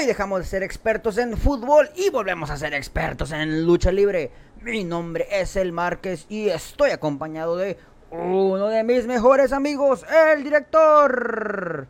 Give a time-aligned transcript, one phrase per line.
[0.00, 4.30] Hoy dejamos de ser expertos en fútbol y volvemos a ser expertos en lucha libre.
[4.62, 7.76] Mi nombre es El Márquez y estoy acompañado de
[8.10, 11.86] uno de mis mejores amigos, el director.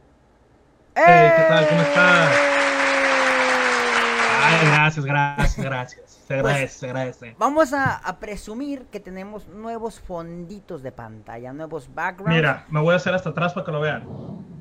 [0.97, 1.69] Hey, ¿qué tal?
[1.69, 2.50] ¿Cómo estás?
[4.43, 6.11] Ay, gracias, gracias, gracias.
[6.11, 7.37] Se Pues, agradece, se agradece.
[7.39, 12.35] Vamos a, a presumir que tenemos nuevos fonditos de pantalla, nuevos backgrounds.
[12.37, 14.07] Mira, me voy a hacer hasta atrás para que lo vean.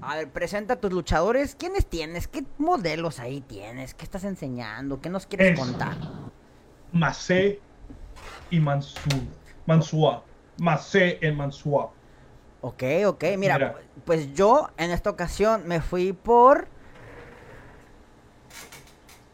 [0.01, 1.55] A ver, presenta a tus luchadores.
[1.55, 2.27] ¿Quiénes tienes?
[2.27, 3.93] ¿Qué modelos ahí tienes?
[3.93, 4.99] ¿Qué estás enseñando?
[4.99, 5.95] ¿Qué nos quieres Es- contar?
[6.91, 7.59] Macé
[8.49, 9.13] y Mansur.
[9.65, 10.23] Mansua.
[10.57, 11.91] Macé en Mansua.
[12.61, 13.23] Ok, ok.
[13.37, 13.75] Mira, Mira.
[14.05, 16.67] pues yo en esta ocasión me fui por...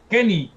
[0.08, 0.52] Kenny.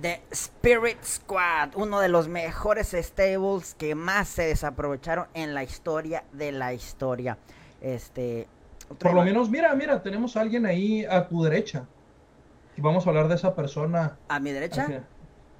[0.00, 6.24] The Spirit Squad, uno de los mejores stables que más se desaprovecharon en la historia
[6.32, 7.38] de la historia.
[7.80, 8.48] Este.
[8.98, 11.86] Por lo menos, mira, mira, tenemos a alguien ahí a tu derecha.
[12.76, 14.16] Y vamos a hablar de esa persona.
[14.28, 15.04] A mi derecha.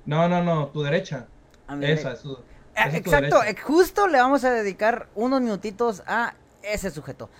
[0.06, 1.27] No, no, no, tu derecha.
[1.69, 2.39] A mi Esa, dere- es tu- Eh,
[2.75, 3.50] esa es tu Exacto, derecha.
[3.61, 7.31] eh, justo le vamos a dedicar unos minutitos a ese sujeto.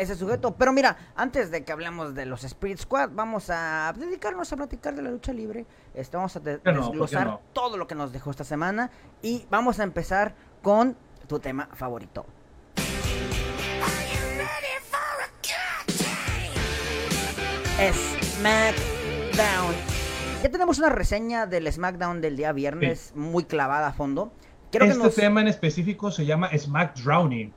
[0.00, 0.54] Ese sujeto.
[0.56, 4.94] Pero mira, antes de que hablemos de los Spirit Squad, vamos a dedicarnos a platicar
[4.94, 5.66] de la lucha libre.
[5.92, 6.76] Este, vamos a de- ¿Por qué no?
[6.80, 7.40] ¿Por qué desglosar no?
[7.52, 8.90] todo lo que nos dejó esta semana.
[9.20, 10.96] Y vamos a empezar con
[11.28, 12.24] tu tema favorito.
[18.40, 19.74] SmackDown.
[20.42, 24.32] Ya tenemos una reseña del SmackDown del día viernes muy clavada a fondo.
[24.70, 25.14] Que este nos...
[25.14, 27.52] tema en específico se llama Smack Drowning.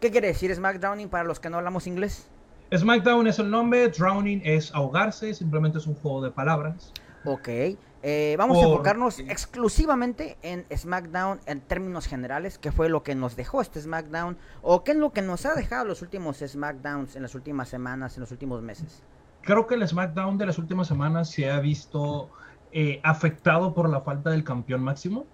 [0.00, 2.28] ¿Qué quiere decir SmackDowning para los que no hablamos inglés?
[2.76, 6.92] SmackDown es el nombre, Drowning es ahogarse, simplemente es un juego de palabras.
[7.24, 7.48] Ok.
[7.48, 13.34] eh, vamos a enfocarnos exclusivamente en SmackDown en términos generales, qué fue lo que nos
[13.34, 17.22] dejó este SmackDown o qué es lo que nos ha dejado los últimos SmackDowns en
[17.22, 19.02] las últimas semanas, en los últimos meses.
[19.42, 22.30] Creo que el SmackDown de las últimas semanas se ha visto
[22.70, 25.26] eh, afectado por la falta del campeón máximo.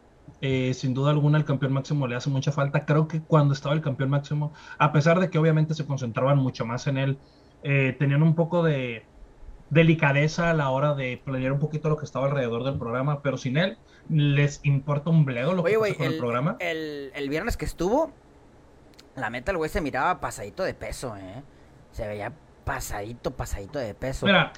[0.47, 2.85] Eh, sin duda alguna el campeón máximo le hace mucha falta.
[2.85, 6.67] Creo que cuando estaba el campeón máximo, a pesar de que obviamente se concentraban mucho
[6.67, 7.19] más en él,
[7.63, 9.07] eh, tenían un poco de
[9.71, 13.39] delicadeza a la hora de planear un poquito lo que estaba alrededor del programa, pero
[13.39, 13.79] sin él
[14.11, 16.57] les importa un bledo lo Oye, que pasa con el, el, programa.
[16.61, 18.13] el- el viernes que estuvo,
[19.17, 21.43] la meta el güey se miraba pasadito de peso, ¿eh?
[21.93, 22.35] Se veía
[22.67, 24.27] pasadito, pasadito de peso.
[24.27, 24.53] Mira,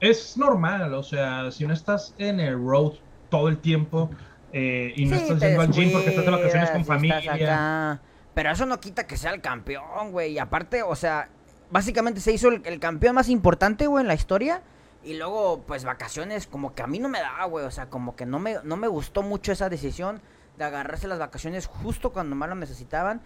[0.00, 2.92] es normal, o sea, si no estás en el road
[3.30, 4.10] todo el tiempo
[4.52, 8.00] eh, y no Sí, estás yendo al gym porque estás de vacaciones con familia.
[8.34, 10.32] Pero eso no quita que sea el campeón, güey.
[10.32, 11.28] Y aparte, o sea,
[11.70, 14.62] básicamente se hizo el, el campeón más importante, güey, en la historia.
[15.04, 17.64] Y luego, pues, vacaciones, como que a mí no me da, güey.
[17.66, 20.22] O sea, como que no me, no me gustó mucho esa decisión
[20.56, 23.20] de agarrarse las vacaciones justo cuando más lo necesitaban.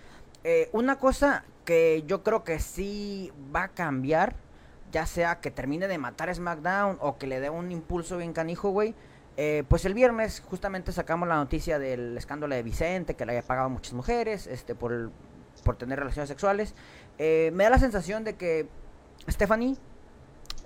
[0.45, 4.37] Eh, una cosa que yo creo que sí va a cambiar,
[4.93, 8.33] ya sea que termine de matar a SmackDown o que le dé un impulso bien
[8.33, 8.95] canijo, güey.
[9.37, 13.43] Eh, pues el viernes justamente sacamos la noticia del escándalo de Vicente, que le había
[13.43, 15.11] pagado a muchas mujeres este, por,
[15.63, 16.75] por tener relaciones sexuales.
[17.19, 18.69] Eh, me da la sensación de que
[19.29, 19.77] Stephanie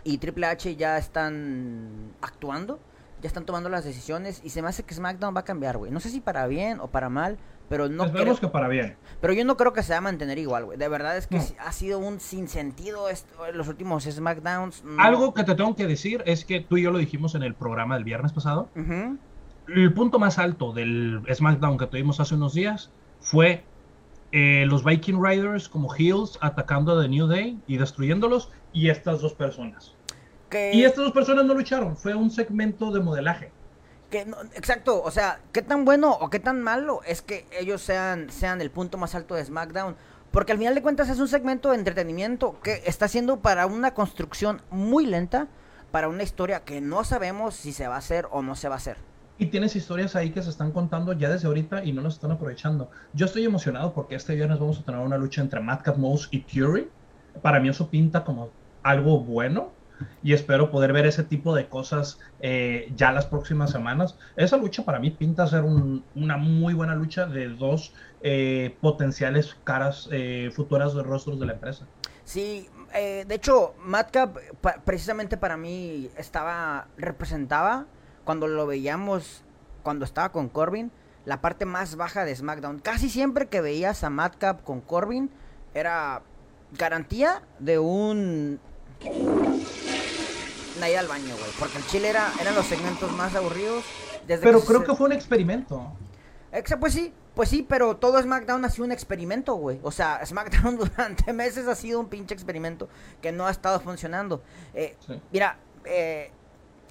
[0.04, 2.78] y Triple H ya están actuando,
[3.20, 5.90] ya están tomando las decisiones y se me hace que SmackDown va a cambiar, güey.
[5.90, 7.38] No sé si para bien o para mal,
[7.70, 8.96] pero no Esperemos creo- que para bien.
[9.22, 10.76] pero yo no creo que se va a mantener igual, güey.
[10.76, 11.44] De verdad es que No.
[11.64, 14.84] ha sido un sinsentido esto, los últimos SmackDowns.
[14.84, 15.00] no.
[15.02, 17.54] Algo que te tengo que decir es que tú y yo lo dijimos en el
[17.54, 18.68] programa del viernes pasado.
[19.68, 23.62] El punto más alto del SmackDown que tuvimos hace unos días fue
[24.32, 29.20] eh, los Viking Riders como heels atacando a The New Day y destruyéndolos y estas
[29.20, 29.94] dos personas.
[30.72, 33.52] Y estas dos personas no lucharon, fue un segmento de modelaje.
[34.10, 37.80] Que no- exacto, o sea, qué tan bueno o qué tan malo es que ellos
[37.80, 39.96] sean, sean el punto más alto de SmackDown.
[40.32, 43.94] Porque al final de cuentas es un segmento de entretenimiento que está haciendo para una
[43.94, 45.48] construcción muy lenta,
[45.90, 48.74] para una historia que no sabemos si se va a hacer o no se va
[48.74, 48.96] a hacer.
[49.38, 52.30] Y tienes historias ahí que se están contando ya desde ahorita y no nos están
[52.30, 52.90] aprovechando.
[53.12, 56.40] Yo estoy emocionado porque este viernes vamos a tener una lucha entre Madcap Mouse y
[56.40, 56.88] Fury.
[57.42, 58.50] Para mí eso pinta como
[58.82, 59.70] algo bueno
[60.22, 64.16] y espero poder ver ese tipo de cosas eh, ya las próximas semanas.
[64.36, 67.92] Esa lucha para mí pinta ser un- una muy buena lucha de dos
[68.22, 71.86] eh, potenciales caras eh, futuras de rostros de la empresa.
[72.24, 74.36] Sí, de hecho, Madcap
[74.84, 77.86] precisamente para mí estaba, representaba,
[78.24, 79.42] cuando lo veíamos,
[79.82, 80.90] cuando estaba con Corbin,
[81.24, 82.78] la parte más baja de SmackDown.
[82.80, 85.30] Casi siempre que veías a Madcap con Corbin,
[85.74, 86.22] era
[86.78, 88.60] garantía de un...
[90.88, 91.50] Ida al baño, güey.
[91.58, 93.84] Porque el chile era, eran los segmentos más aburridos.
[94.26, 95.92] Desde Pero creo que fue un experimento.
[96.78, 99.80] pues sí, pues sí, pero todo SmackDown ha sido un experimento, güey.
[99.82, 102.88] O sea, SmackDown durante meses ha sido un pinche experimento
[103.20, 104.42] que no ha estado funcionando.
[104.74, 104.96] Eh,
[105.32, 106.30] Mira, eh,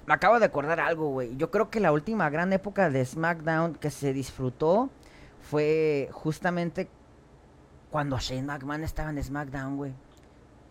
[0.06, 1.36] me acabo de acordar algo, güey.
[1.36, 4.90] Yo creo que la última gran época de SmackDown que se disfrutó
[5.50, 6.88] fue justamente
[7.90, 9.94] cuando Shane McMahon estaba en SmackDown, güey.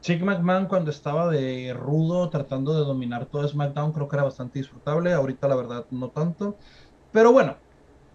[0.01, 4.60] Shane McMahon cuando estaba de rudo tratando de dominar todo SmackDown creo que era bastante
[4.60, 5.13] disfrutable.
[5.13, 6.57] Ahorita la verdad no tanto.
[7.12, 7.57] Pero bueno,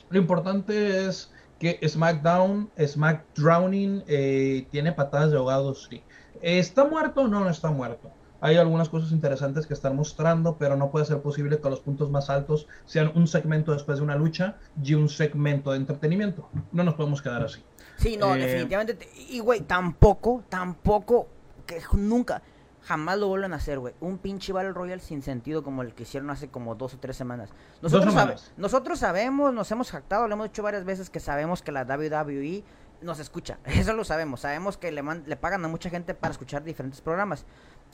[0.08, 6.02] lo importante es que SmackDown, SmackDrowning eh, tiene patadas de ahogados, sí.
[6.40, 7.28] ¿Está muerto?
[7.28, 8.10] No, no está muerto.
[8.40, 12.10] Hay algunas cosas interesantes que están mostrando, pero no puede ser posible que los puntos
[12.10, 16.50] más altos sean un segmento después de una lucha y un segmento de entretenimiento.
[16.70, 17.62] No nos podemos quedar así.
[17.96, 19.08] Sí, no, eh, definitivamente.
[19.30, 21.28] Y, güey, tampoco, tampoco,
[21.64, 22.42] que nunca,
[22.82, 23.94] jamás lo vuelvan a hacer, güey.
[24.00, 27.16] Un pinche Battle Royale sin sentido como el que hicieron hace como dos o tres
[27.16, 27.50] semanas.
[27.82, 28.14] Nosotros,
[28.56, 32.64] nosotros sabemos, nos hemos jactado, lo hemos dicho varias veces que sabemos que la WWE
[33.02, 33.58] nos escucha.
[33.64, 34.40] Eso lo sabemos.
[34.40, 37.44] Sabemos que le, le pagan a mucha gente para escuchar diferentes programas.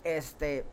[0.05, 0.65] Este.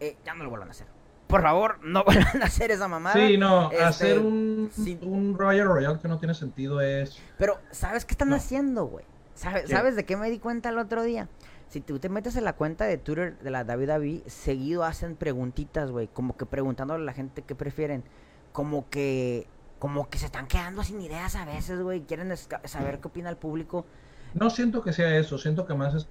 [0.00, 0.86] Eh, ya no lo vuelvan a hacer.
[1.26, 3.14] Por favor, no vuelvan a hacer esa mamada.
[3.14, 4.70] Sí, no, este, hacer un,
[5.02, 7.20] un Royal Royale que no tiene sentido es.
[7.36, 9.04] Pero, ¿sabes qué están haciendo, güey?
[9.34, 11.28] ¿Sabes, ¿Sabes de qué me di cuenta el otro día?
[11.68, 15.90] Si tú te metes en la cuenta de Twitter de la David seguido hacen preguntitas,
[15.90, 16.08] güey.
[16.08, 18.04] Como que preguntándole a la gente qué prefieren.
[18.52, 19.46] Como que.
[19.78, 22.00] Como que se están quedando sin ideas a veces, güey.
[22.02, 22.34] Quieren
[22.64, 23.84] saber qué opina el público.
[24.34, 25.38] No siento que sea eso.
[25.38, 26.08] Siento que más es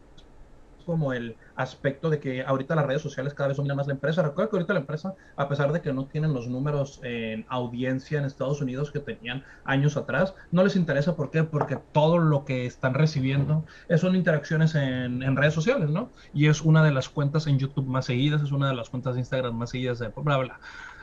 [0.88, 4.24] como el aspecto de que ahorita las redes sociales cada vez dominan más la empresa.
[4.24, 8.18] Recuerda que ahorita la empresa, a pesar de que no tienen los números en audiencia
[8.18, 11.18] en Estados Unidos que tenían años atrás, no les interesa.
[11.18, 11.44] ¿Por qué?
[11.44, 13.66] Porque todo lo que están recibiendo
[13.98, 16.10] son interacciones en, redes sociales, ¿no?
[16.34, 19.16] Y es una de las cuentas en YouTube más seguidas, es una de las cuentas
[19.16, 20.60] de Instagram más seguidas, de bla, bla.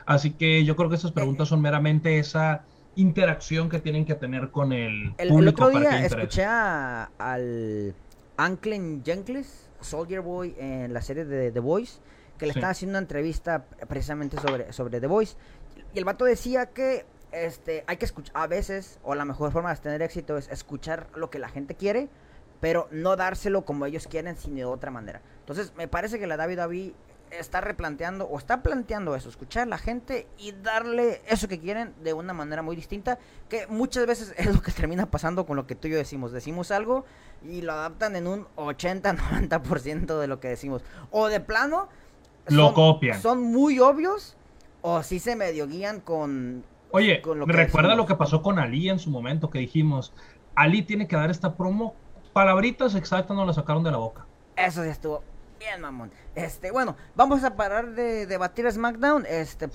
[0.07, 2.63] Así que yo creo que estas preguntas son meramente esa
[2.95, 5.69] interacción que tienen que tener con el, el público.
[5.69, 7.93] El otro día escuché al
[8.37, 11.99] Anklen Jenkins Soldier Boy en la serie de The Voice,
[12.37, 15.37] que le estaba haciendo una entrevista precisamente sobre, sobre The Voice.
[15.93, 19.73] Y el vato decía que este, hay que escuchar, a veces, o la mejor forma
[19.73, 22.09] de tener éxito es escuchar lo que la gente quiere,
[22.61, 25.21] pero no dárselo como ellos quieren, sino de otra manera.
[25.39, 26.91] Entonces, me parece que la David David
[27.39, 31.93] está replanteando o está planteando eso, escuchar a la gente y darle eso que quieren
[32.03, 35.67] de una manera muy distinta, que muchas veces es lo que termina pasando con lo
[35.67, 36.31] que tú y yo decimos.
[36.31, 37.05] Decimos algo
[37.43, 40.83] y lo adaptan en un 80-90% de lo que decimos.
[41.11, 41.89] O de plano...
[42.47, 43.19] Lo copian.
[43.19, 44.37] Son muy obvios
[44.81, 46.63] o si se medio guían con...
[46.91, 50.13] Oye, me recuerda lo que pasó con Ali en su momento, que dijimos,
[50.53, 51.95] Ali tiene que dar esta promo,
[52.33, 54.27] palabritas exactas no la sacaron de la boca.
[54.55, 55.23] Eso sí estuvo
[55.59, 56.11] Bien, mamón.
[56.35, 59.25] Este, bueno, vamos a parar de debatir SmackDown.
[59.27, 59.69] Este,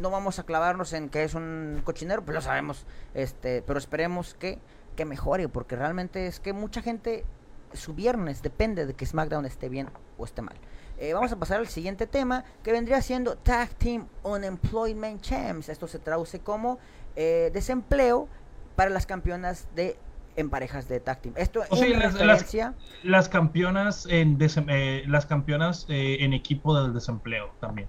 [0.00, 2.86] no vamos a clavarnos en que es un cochinero, pues lo sabemos.
[3.14, 4.58] Este, pero esperemos que,
[4.96, 7.24] que mejore, porque realmente es que mucha gente
[7.72, 10.56] su viernes depende de que SmackDown esté bien o esté mal.
[10.96, 15.68] Eh, vamos a pasar al siguiente tema, que vendría siendo Tag Team Unemployment Champs.
[15.68, 16.78] Esto se traduce como
[17.16, 18.28] eh, desempleo
[18.76, 19.98] para las campeonas de
[20.36, 21.34] en parejas de tag team.
[21.36, 22.74] Esto o en referencia...
[23.02, 27.88] las, campeonas en eh, las campeonas eh, en equipo del desempleo también.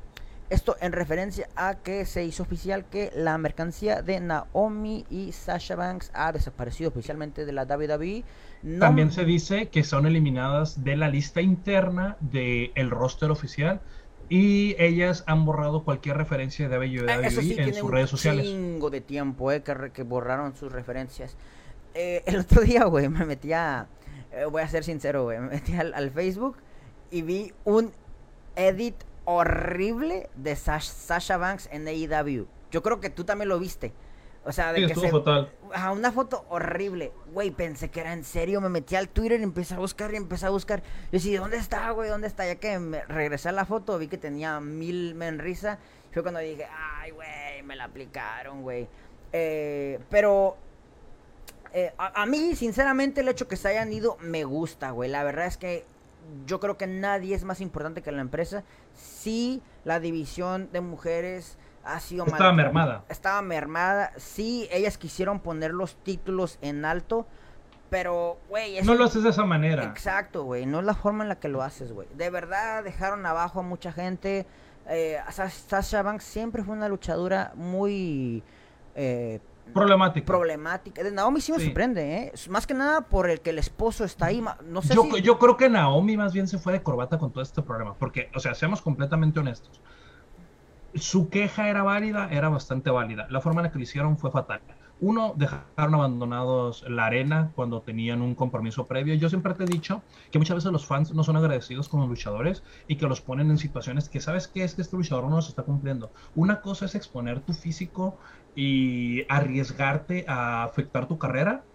[0.50, 5.75] Esto en referencia a que se hizo oficial que la mercancía de Naomi y Sasha
[5.75, 8.24] Banks ha desaparecido oficialmente de la WWE.
[8.80, 13.81] También se dice que son eliminadas de la lista interna del el roster oficial
[14.30, 18.47] y ellas han borrado cualquier referencia de WWE ah, en sus redes sociales.
[18.47, 21.35] Un chingo de tiempo eh, que, que borraron sus referencias.
[21.95, 23.87] Eh, el otro día, güey, me metí a.
[24.31, 25.40] Eh, voy a ser sincero, güey.
[25.40, 26.57] Me metí al, Facebook
[27.09, 27.94] y vi un
[28.56, 32.47] edit horrible de Sasha Banks en AEW.
[32.69, 33.94] Yo creo que tú también lo viste.
[34.44, 35.09] O sea, de que se,
[35.73, 37.11] a una foto horrible.
[37.33, 38.61] Güey, pensé que era en serio.
[38.61, 40.83] Me metí al Twitter y empecé a buscar y empecé a buscar.
[40.83, 42.09] Yo decía, ¿dónde está, güey?
[42.09, 42.45] ¿Dónde está?
[42.45, 45.80] Ya que me regresé a la foto, vi que tenía mil men risa.
[46.11, 46.68] Fue cuando dije,
[46.99, 48.87] ay, güey, me la aplicaron, güey.
[49.31, 50.57] Eh, pero
[51.78, 55.10] eh, a, mí, sinceramente, el hecho que se hayan ido me gusta, güey.
[55.10, 55.84] La verdad es que
[56.46, 58.64] yo creo que nadie es más importante que la empresa.
[58.94, 62.26] Sí, la división de mujeres ha sido...
[62.26, 63.04] Estaba mermada.
[63.10, 64.14] Estaba mermada.
[64.16, 67.28] Sí, ellas quisieron poner los títulos en alto.
[67.90, 68.82] Pero, güey...
[68.84, 69.84] No lo haces de esa manera.
[69.84, 70.66] Exacto, güey.
[70.66, 72.08] No es la forma en la que lo haces, güey.
[72.16, 74.46] De verdad, dejaron abajo a mucha gente.
[74.88, 78.44] Eh, Sasha Banks siempre fue una luchadora muy...
[78.96, 79.42] Eh,
[79.74, 80.26] Problemática.
[80.26, 81.04] Problemática.
[81.04, 82.34] De Naomi sí me sorprende, ¿eh?
[82.50, 84.44] Más que nada por el que el esposo está ahí.
[84.66, 87.44] No sé yo, yo creo que Naomi más bien se fue de corbata con todo
[87.44, 87.95] este problema.
[87.95, 89.81] Porque, o sea, seamos completamente honestos.
[90.94, 93.28] Su queja era válida, era bastante válida.
[93.30, 94.62] La forma en la que lo hicieron fue fatal.
[95.02, 99.14] Uno, dejaron abandonados la arena cuando tenían un compromiso previo.
[99.16, 102.07] Yo siempre te he dicho que muchas veces los fans no son agradecidos con los
[102.07, 105.36] luchadores y que los ponen en situaciones que sabes que es que este luchador no
[105.36, 106.12] los está cumpliendo.
[106.34, 108.18] Una cosa es exponer tu físico
[108.56, 111.66] y arriesgarte a afectar tu carrera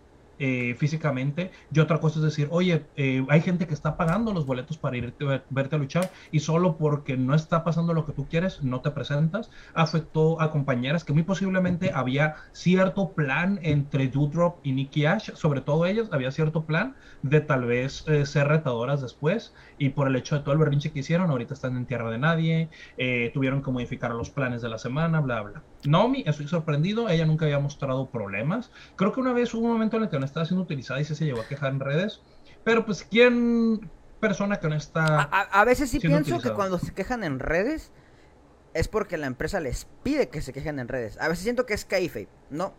[0.42, 1.50] eh, físicamente.
[1.70, 4.96] Y otra cosa es decir, oye, eh, hay gente que está pagando los boletos para
[4.96, 8.62] irte a verte a luchar y solo porque no está pasando lo que tú quieres,
[8.62, 9.50] no te presentas.
[9.74, 15.60] Afectó a compañeras que muy posiblemente había cierto plan entre Doudrop y Nikki Ash, sobre
[15.60, 20.16] todo ellas, había cierto plan de tal vez eh, ser retadoras después y por el
[20.16, 22.70] hecho de todo el berrinche que hicieron, ahorita están en tierra de nadie,
[23.34, 25.62] tuvieron que modificar los planes de la semana, bla, bla.
[25.86, 28.70] Naomi, estoy sorprendido, ella nunca había mostrado problemas.
[28.96, 31.14] Creo que una vez hubo un momento en el que estaba siendo utilizada y se,
[31.14, 32.20] se llegó a quejar en redes.
[32.64, 35.22] Pero pues, ¿quién persona que no está...
[35.22, 37.90] A, veces sí pienso que cuando se quejan en redes
[38.74, 41.18] es porque la empresa les pide que se quejen en redes.
[41.20, 42.72] A veces siento que es kayfabe, ¿no?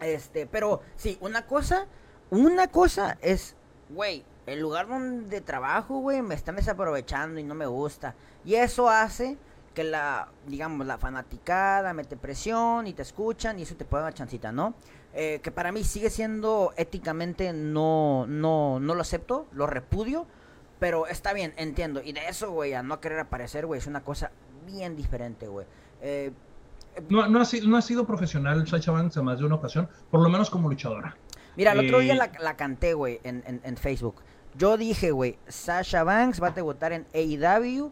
[0.00, 1.86] Este, pero sí, una cosa,
[2.30, 3.54] una cosa es,
[3.90, 8.14] güey, el lugar donde trabajo, güey, me están desaprovechando y no me gusta.
[8.44, 9.36] Y eso hace
[9.74, 14.14] que la, digamos, la fanaticada mete presión y te escuchan y eso te puede dar
[14.14, 14.74] chancita, ¿no?
[15.20, 20.28] Eh, que para mí sigue siendo éticamente no, no, no lo acepto, lo repudio,
[20.78, 22.00] pero está bien, entiendo.
[22.04, 24.30] Y de eso, güey, a no querer aparecer, güey, es una cosa
[24.64, 25.66] bien diferente, güey.
[26.02, 26.30] Eh,
[27.08, 29.88] no, no, ha sido, no ha sido profesional Sacha Banks en más de una ocasión,
[30.08, 31.16] por lo menos como luchadora.
[31.56, 34.22] Mira, el otro día la, la canté, güey, en, en, en, Facebook.
[34.56, 37.90] Yo dije, güey, Sasha Banks va a debutar en AEW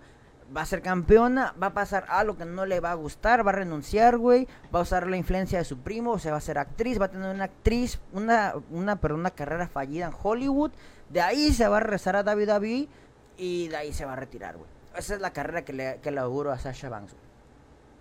[0.55, 3.51] va a ser campeona, va a pasar algo que no le va a gustar, va
[3.51, 6.43] a renunciar, güey, va a usar la influencia de su primo, o sea, va a
[6.43, 10.73] ser actriz, va a tener una actriz, una, una, pero una carrera fallida en Hollywood,
[11.11, 12.89] de ahí se va a regresar a WWE
[13.37, 14.71] y de ahí se va a retirar, güey.
[14.97, 17.15] Esa es la carrera que le, que le auguro a Sasha Banks,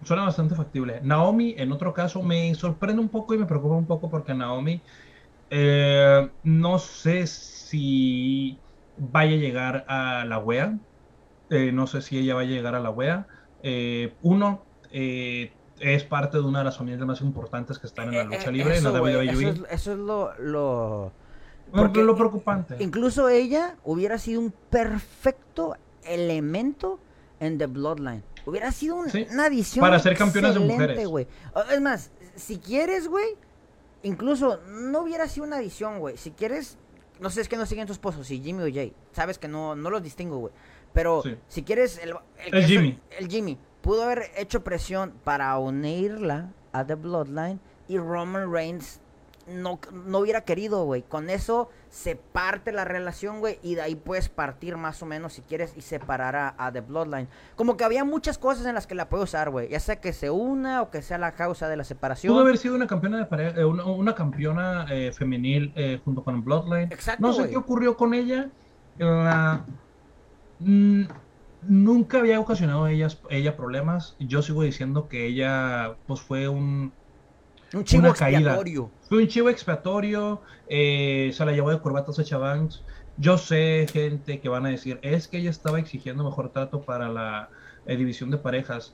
[0.03, 0.99] Suena bastante factible.
[1.01, 4.81] Naomi, en otro caso, me sorprende un poco y me preocupa un poco porque Naomi,
[5.49, 8.59] eh, no sé si
[8.97, 10.77] vaya a llegar a la wea
[11.49, 13.27] eh, no sé si ella va a llegar a la wea.
[13.63, 18.15] Eh, uno, eh, es parte de una de las familias más importantes que están en
[18.15, 19.65] la lucha libre, eso, en la WWE.
[19.69, 21.11] Eso es, lo, lo...
[21.73, 22.77] lo preocupante.
[22.79, 26.99] Incluso ella hubiera sido un perfecto elemento
[27.39, 28.23] en The Bloodline.
[28.45, 29.81] Hubiera sido una adición.
[29.81, 30.99] Para ser campeonas de mujeres.
[31.71, 33.35] Es más, si quieres, güey,
[34.03, 36.17] incluso no hubiera sido una adición, güey.
[36.17, 36.77] Si quieres,
[37.19, 38.93] no sé, es que no siguen tu esposo, si Jimmy o Jay.
[39.13, 40.53] Sabes que no, no los distingo, güey.
[40.95, 42.15] Pero si quieres, el,
[42.51, 42.99] el, Jimmy.
[43.19, 49.01] el Jimmy pudo haber hecho presión para unirla a The Bloodline y Roman Reigns
[49.47, 51.03] no, no hubiera querido, güey.
[51.03, 55.33] Con eso se parte la relación, güey, y de ahí puedes partir más o menos
[55.33, 57.27] si quieres y separar a, The Bloodline.
[57.55, 59.69] Como que había muchas cosas en las que la puede usar, güey.
[59.69, 62.33] Ya sea que se una o que sea la causa de la separación.
[62.33, 66.91] Pudo haber sido una campeona de eh, una, campeona eh, femenil eh, junto con Bloodline.
[66.91, 68.49] Exacto, no sé qué ocurrió con ella.
[68.97, 69.65] La
[70.59, 74.15] nunca había ocasionado ella, ella problemas.
[74.19, 76.93] Yo sigo diciendo que ella pues fue un,
[77.73, 78.91] un chivo expiatorio.
[79.07, 80.41] Fue un chivo expiatorio.
[80.67, 82.83] Eh, se la llevó de corbatas a Chavanks.
[83.17, 87.07] Yo sé gente que van a decir, es que ella estaba exigiendo mejor trato para
[87.07, 87.49] la
[87.85, 88.93] eh, división de parejas.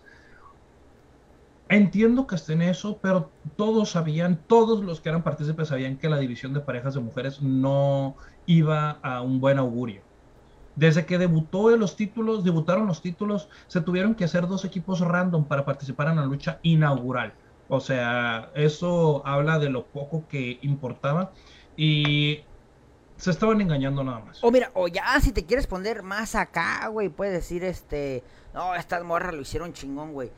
[1.70, 6.10] Entiendo que esté en eso, pero todos sabían, todos los que eran partícipes sabían que
[6.10, 8.16] la división de parejas de mujeres no
[8.46, 10.02] iba a un buen augurio.
[10.76, 15.46] Desde que debutó los títulos, debutaron los títulos, se tuvieron que hacer dos equipos random
[15.46, 17.34] para participar en la lucha inaugural.
[17.68, 21.32] O sea, eso habla de lo poco que importaba
[21.78, 22.42] y
[23.18, 24.44] se estaban engañando nada más.
[24.44, 28.24] O mira, o ya si te quieres poner más acá, güey, puedes decir este,
[28.54, 30.32] no, estas morras lo hicieron chingón, güey.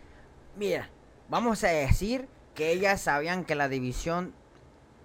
[0.58, 0.90] Mira,
[1.30, 4.34] vamos a decir que ellas sabían que la división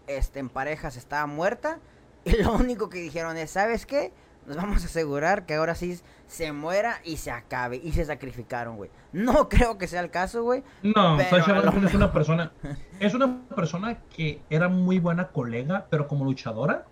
[0.06, 1.78] este en parejas estaba muerta
[2.24, 4.12] y lo único que dijeron es, ¿sabes qué?
[4.48, 7.76] Nos vamos a asegurar que ahora sí se muera y se acabe.
[7.76, 8.90] Y se sacrificaron, güey.
[9.12, 10.62] No creo que sea el caso, güey.
[10.82, 12.52] No, Sasha Banks es una persona.
[13.00, 16.86] Es una persona que era muy buena colega, pero como luchadora.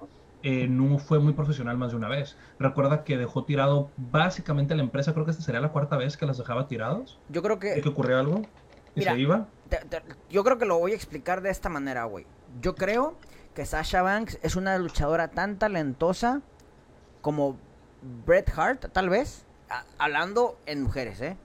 [0.45, 2.37] Eh, no fue muy profesional más de una vez.
[2.61, 6.27] Recuerda que dejó tirado básicamente la empresa, creo que esta sería la cuarta vez que
[6.27, 7.19] las dejaba tirados.
[7.29, 7.81] Yo creo que...
[7.81, 8.43] que ocurrió algo
[8.95, 9.49] y se iba.
[10.31, 12.27] yo creo que lo voy a explicar de esta manera, güey.
[12.61, 13.17] Yo creo
[13.55, 16.43] que Sasha Banks es una luchadora tan talentosa
[17.26, 17.56] como
[18.25, 19.45] Bret Hart, tal vez,
[19.99, 21.37] hablando en mujeres, ¿eh?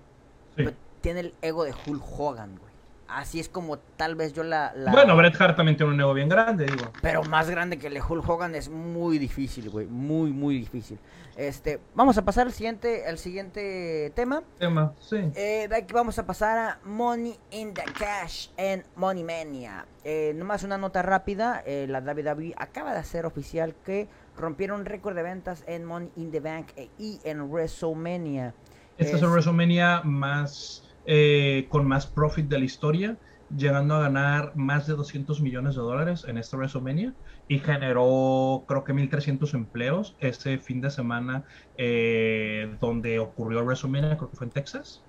[1.02, 2.72] tiene el ego de Hulk Hogan, güey.
[3.08, 4.76] Así es como tal vez yo la...
[4.92, 6.92] Bueno, Bret Hart también tiene un ego bien grande, digo.
[7.02, 9.88] Pero más grande que el de Hulk Hogan es muy difícil, güey.
[9.88, 11.00] Muy, muy difícil.
[11.36, 14.44] Este, vamos a pasar al siguiente, al siguiente tema.
[14.60, 15.18] Tema, sí.
[15.34, 19.88] Eh, de aquí vamos a pasar a Money in the Cash en Money Mania.
[20.04, 21.64] Eh, nomás una nota rápida.
[21.66, 24.08] Eh, la WWE acaba de hacer oficial que
[24.42, 28.54] rompieron récord de ventas en Money in the Bank y en WrestleMania.
[28.98, 33.18] Esta es, es WrestleMania más eh, con más profit de la historia,
[33.56, 37.14] llegando a ganar más de 200 millones de dólares en esta WrestleMania
[37.48, 41.44] y generó creo que 1.300 empleos ese fin de semana
[41.76, 45.04] eh, donde ocurrió WrestleMania, creo que fue en Texas.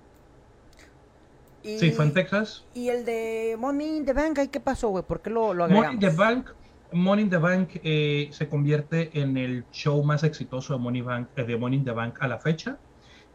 [1.61, 2.65] sí, fue en Texas.
[2.73, 5.03] ¿Y el de Money in the Bank, ¿qué pasó, güey?
[5.03, 5.93] ¿Por qué lo, lo agregamos?
[5.93, 6.49] Money in the Bank,
[6.93, 11.29] Money in the Bank eh, se convierte en el show más exitoso de Money, Bank,
[11.35, 12.77] de Money in the Bank a la fecha.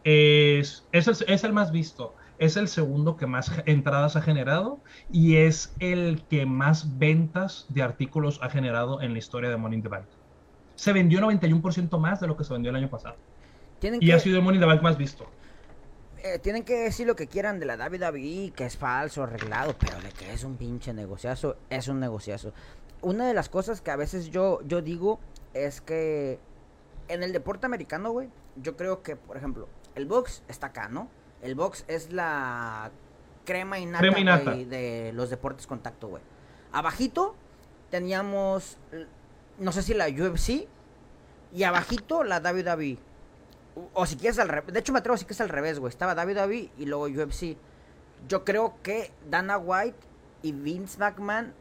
[0.05, 4.81] Es, es, el, es el más visto es el segundo que más entradas ha generado
[5.11, 9.79] y es el que más ventas de artículos ha generado en la historia de Money
[9.79, 10.07] in the Bank.
[10.77, 13.17] Se vendió 91% más de lo que se vendió el año pasado.
[13.83, 15.29] y ha sido el Money in the Bank más visto.
[16.23, 20.00] Eh, tienen que decir lo que quieran de la WWE, que es falso, arreglado, pero
[20.00, 22.53] de que es un pinche negociazo, es un negociazo.
[23.02, 25.21] Una de las cosas que a veces yo, yo digo
[25.55, 26.38] es que
[27.09, 31.09] en el deporte americano, güey, yo creo que, por ejemplo, el box está acá, ¿no?
[31.43, 32.90] El box es la
[33.45, 36.23] crema y nata, de los deportes contacto, güey.
[36.73, 37.35] Abajito
[37.90, 38.76] teníamos,
[39.59, 40.69] no sé si la UFC,
[41.52, 42.99] y abajito la WWE.
[43.95, 45.78] O si quieres al revés, de hecho me atrevo a decir que es al revés,
[45.78, 45.88] güey.
[45.88, 47.57] Estaba WWE y luego UFC.
[48.26, 49.99] Yo creo que Dana White
[50.43, 51.55] y Vince McMahon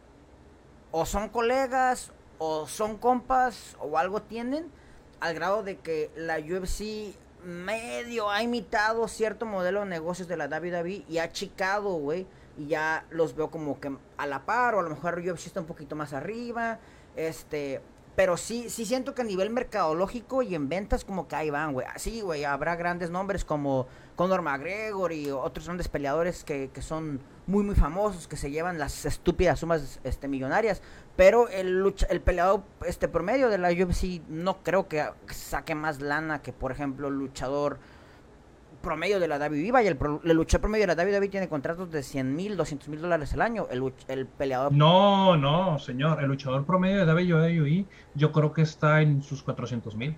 [0.91, 4.71] o son colegas o son compas o algo tienen
[5.19, 10.47] al grado de que la UFC medio ha imitado cierto modelo de negocios de la
[10.47, 12.27] WWE y ha achicado, güey.
[12.57, 15.61] Y ya los veo como que a la par, o a lo mejor UFC está
[15.61, 16.79] un poquito más arriba.
[17.15, 17.81] Este,
[18.17, 21.73] pero sí, sí siento que a nivel mercadológico y en ventas como que ahí van,
[21.73, 21.85] güey.
[21.97, 27.21] Sí, güey, habrá grandes nombres como Conor McGregor y otros grandes peleadores que, que, son
[27.45, 30.81] muy, muy famosos, que se llevan las estúpidas sumas este, millonarias.
[31.15, 36.01] Pero el, lucha, el peleador este promedio de la UFC no creo que saque más
[36.01, 37.77] lana que, por ejemplo, luchador
[38.81, 39.71] promedio de la WWE.
[39.71, 43.01] Vaya, el, el luchador promedio de la WWE tiene contratos de 100 mil, 200 mil
[43.01, 43.67] dólares al año.
[43.69, 44.71] El, el, peleador.
[44.71, 46.21] No, no, señor.
[46.21, 50.17] El luchador promedio de WWE, yo creo que está en sus 400 mil.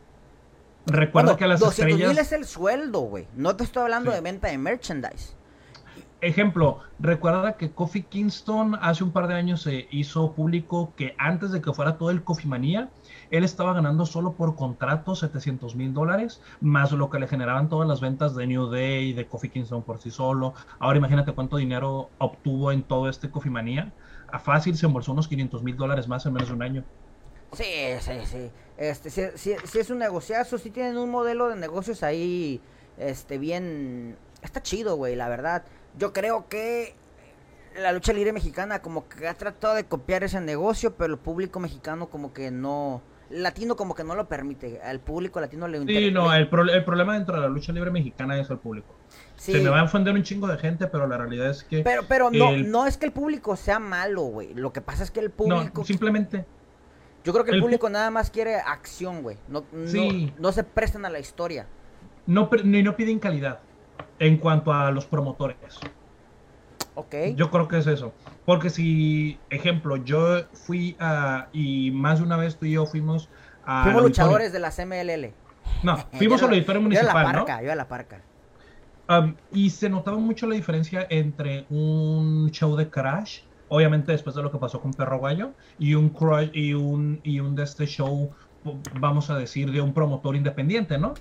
[0.85, 3.27] Recuerda que a las 200 mil es el sueldo, güey.
[3.35, 5.35] No te estoy hablando de venta de merchandise.
[6.21, 11.51] Ejemplo, recuerda que Kofi Kingston hace un par de años se hizo público que antes
[11.51, 12.89] de que fuera todo el Kofi Manía,
[13.31, 17.87] él estaba ganando solo por contrato 700 mil dólares, más lo que le generaban todas
[17.87, 20.53] las ventas de New Day, de Kofi Kingston por sí solo.
[20.79, 23.93] Ahora imagínate cuánto dinero obtuvo en todo este Kofi Manía.
[24.31, 26.83] A fácil se embolsó unos 500 mil dólares más en menos de un año.
[27.53, 27.63] Sí,
[27.99, 28.51] sí, sí.
[28.77, 32.61] Este, si, es un negociazo, si tienen un modelo de negocios ahí,
[32.97, 34.17] este, bien...
[34.41, 35.63] Está chido, güey, la verdad.
[35.97, 36.95] Yo creo que
[37.75, 41.59] la lucha libre mexicana como que ha tratado de copiar ese negocio, pero el público
[41.59, 44.81] mexicano como que no latino como que no lo permite.
[44.81, 48.39] Al público latino le Sí, no, el, el, problema dentro de la lucha libre mexicana
[48.39, 48.95] es el público.
[49.35, 51.81] Se me va a ofender un chingo de gente, pero la realidad es que.
[51.81, 54.53] Pero, pero no, no es que el público sea malo, güey.
[54.53, 55.79] Lo que pasa es que el público.
[55.79, 56.45] No, simplemente.
[57.23, 59.37] Yo creo que el, público nada más quiere acción, güey.
[59.47, 61.67] No, no, se prestan a la historia.
[62.25, 63.59] No, ni no piden calidad
[64.19, 65.57] en cuanto a los promotores.
[66.99, 67.15] Ok.
[67.35, 68.13] Yo creo que es eso.
[68.45, 73.29] Porque si, ejemplo, yo fui a, y más de una vez tú y yo fuimos
[73.65, 73.83] a...
[73.83, 75.33] Fuimos luchadores de la CMLL.
[75.83, 78.21] No, fuimos al auditorio municipal, yo a la parca, Yo a la parca.
[79.51, 84.51] y se notaba mucho la diferencia entre un show de Crash, obviamente después de lo
[84.51, 88.31] que pasó con Perro Gallo, y un Crush, y un, y un de este show,
[88.99, 91.13] vamos a decir, de un promotor independiente, ¿no?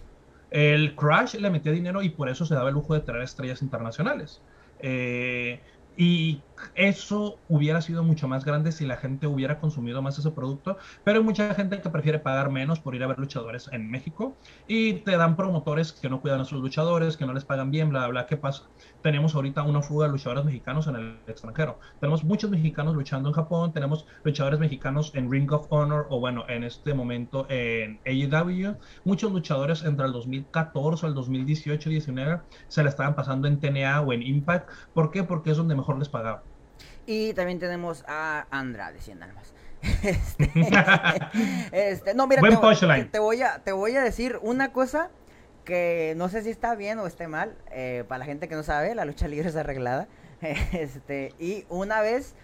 [0.51, 3.61] El Crash le metía dinero y por eso se daba el lujo de traer estrellas
[3.61, 4.41] internacionales.
[4.79, 5.63] Eh,
[5.97, 10.79] y eso hubiera sido mucho más grande si la gente hubiera consumido más ese producto,
[11.05, 14.37] pero hay mucha gente que prefiere pagar menos por ir a ver luchadores en México
[14.67, 17.91] y te dan promotores que no cuidan a sus luchadores, que no les pagan bien,
[17.91, 18.27] bla, bla.
[18.27, 18.65] ¿Qué pasa?
[19.03, 21.79] Tenemos ahorita una fuga de luchadores mexicanos en el extranjero.
[22.01, 26.45] Tenemos muchos mexicanos luchando en Japón, tenemos luchadores mexicanos en Ring of Honor o bueno,
[26.49, 28.77] en este momento en AEW.
[29.05, 34.23] Muchos luchadores entre el 2014 el 2018-19 se la estaban pasando en TNA o en
[34.23, 34.71] Impact.
[34.93, 35.25] ¿Por qué?
[35.25, 36.48] Porque es donde mejor les pagaban.
[37.09, 39.55] Y también tenemos a Andrade, 100 almas.
[40.03, 40.51] Este,
[41.73, 45.09] este, no, mira, te, voy a, te voy a decir una cosa
[45.65, 48.63] que no sé si está bien o esté mal, eh, para la gente que no
[48.63, 50.07] sabe, la lucha libre es arreglada.
[50.73, 52.35] este, y una vez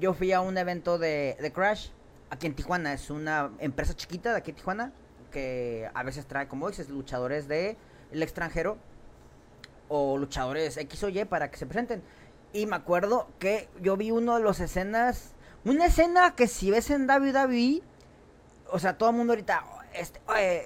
[0.00, 1.90] yo fui a un evento de, de Crash
[2.30, 4.92] aquí en Tijuana, es una empresa chiquita de aquí en Tijuana,
[5.32, 7.76] que a veces trae, como dices, luchadores de
[8.10, 8.78] el extranjero
[9.88, 12.02] o luchadores X o Y para que se presenten.
[12.54, 16.88] Y me acuerdo que yo vi uno de las escenas, una escena que si ves
[16.90, 17.82] en WWE,
[18.70, 20.20] o sea, todo el mundo ahorita, este,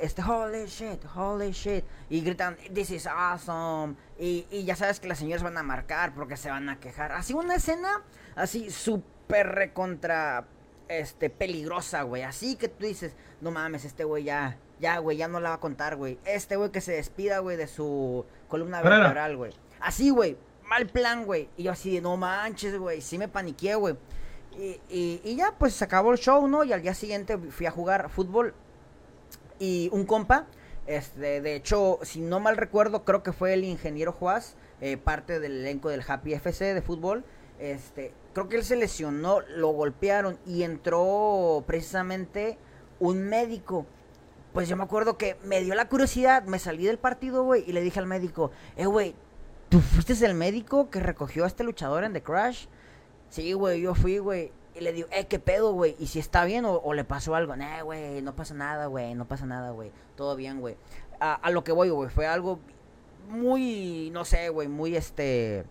[0.04, 1.86] este, holy shit, holy shit.
[2.10, 3.96] Y gritan, this is awesome.
[4.18, 7.10] Y, y, ya sabes que las señoras van a marcar porque se van a quejar.
[7.12, 8.02] Así una escena,
[8.36, 10.44] así súper recontra,
[10.88, 12.22] este, peligrosa, güey.
[12.22, 15.54] Así que tú dices, no mames, este güey ya, ya, güey, ya no la va
[15.54, 16.18] a contar, güey.
[16.26, 19.54] Este güey que se despida, güey, de su columna vertebral, güey.
[19.80, 20.36] Así, güey,
[20.68, 21.48] mal plan, güey.
[21.56, 23.96] Y yo así, no manches, güey, sí me paniqué, güey.
[24.56, 26.64] Y, y, y ya, pues se acabó el show, ¿no?
[26.64, 28.54] Y al día siguiente fui a jugar fútbol
[29.58, 30.46] y un compa,
[30.86, 35.38] este, de hecho, si no mal recuerdo, creo que fue el ingeniero Juaz, eh, parte
[35.38, 37.24] del elenco del Happy FC de fútbol.
[37.58, 42.56] Este, creo que él se lesionó, lo golpearon y entró precisamente
[43.00, 43.84] un médico.
[44.54, 47.72] Pues yo me acuerdo que me dio la curiosidad, me salí del partido, güey, y
[47.72, 49.14] le dije al médico, eh, güey,
[49.68, 52.66] ¿tú fuiste el médico que recogió a este luchador en The Crash?
[53.30, 54.52] Sí, güey, yo fui, güey.
[54.74, 55.96] Y le digo, eh, ¿qué pedo, güey?
[55.98, 57.56] ¿Y si está bien o, le pasó algo?
[57.56, 59.90] Nah, güey, no pasa nada, güey, no pasa nada, güey.
[60.16, 60.76] Todo bien, güey.
[61.20, 62.60] A, lo que voy, güey, fue algo
[63.28, 65.64] muy, no sé, güey, muy este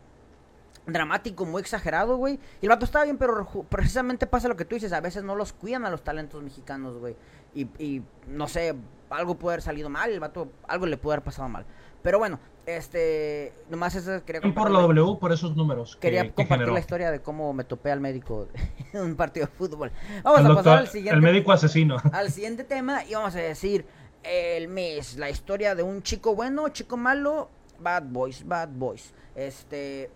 [0.86, 2.38] dramático, muy exagerado, güey.
[2.62, 5.36] Y el vato estaba bien, pero precisamente pasa lo que tú dices, a veces no
[5.36, 7.16] los cuidan a los talentos mexicanos, güey.
[7.56, 8.76] Y, y, no sé,
[9.10, 11.66] algo puede haber salido mal, el vato, algo le puede haber pasado mal.
[12.08, 15.98] Pero bueno, este, nomás eso quería Por la W, por esos números.
[15.98, 18.48] Quería que, compartir la historia de cómo me topé al médico
[18.94, 19.92] en un partido de fútbol.
[20.24, 21.18] Vamos a pasar al siguiente.
[21.18, 21.98] el médico asesino.
[22.14, 23.86] Al siguiente tema y vamos a decir
[24.24, 29.14] el mes, la historia de un chico bueno, chico malo, bad boys, bad boys.
[29.36, 30.10] Este,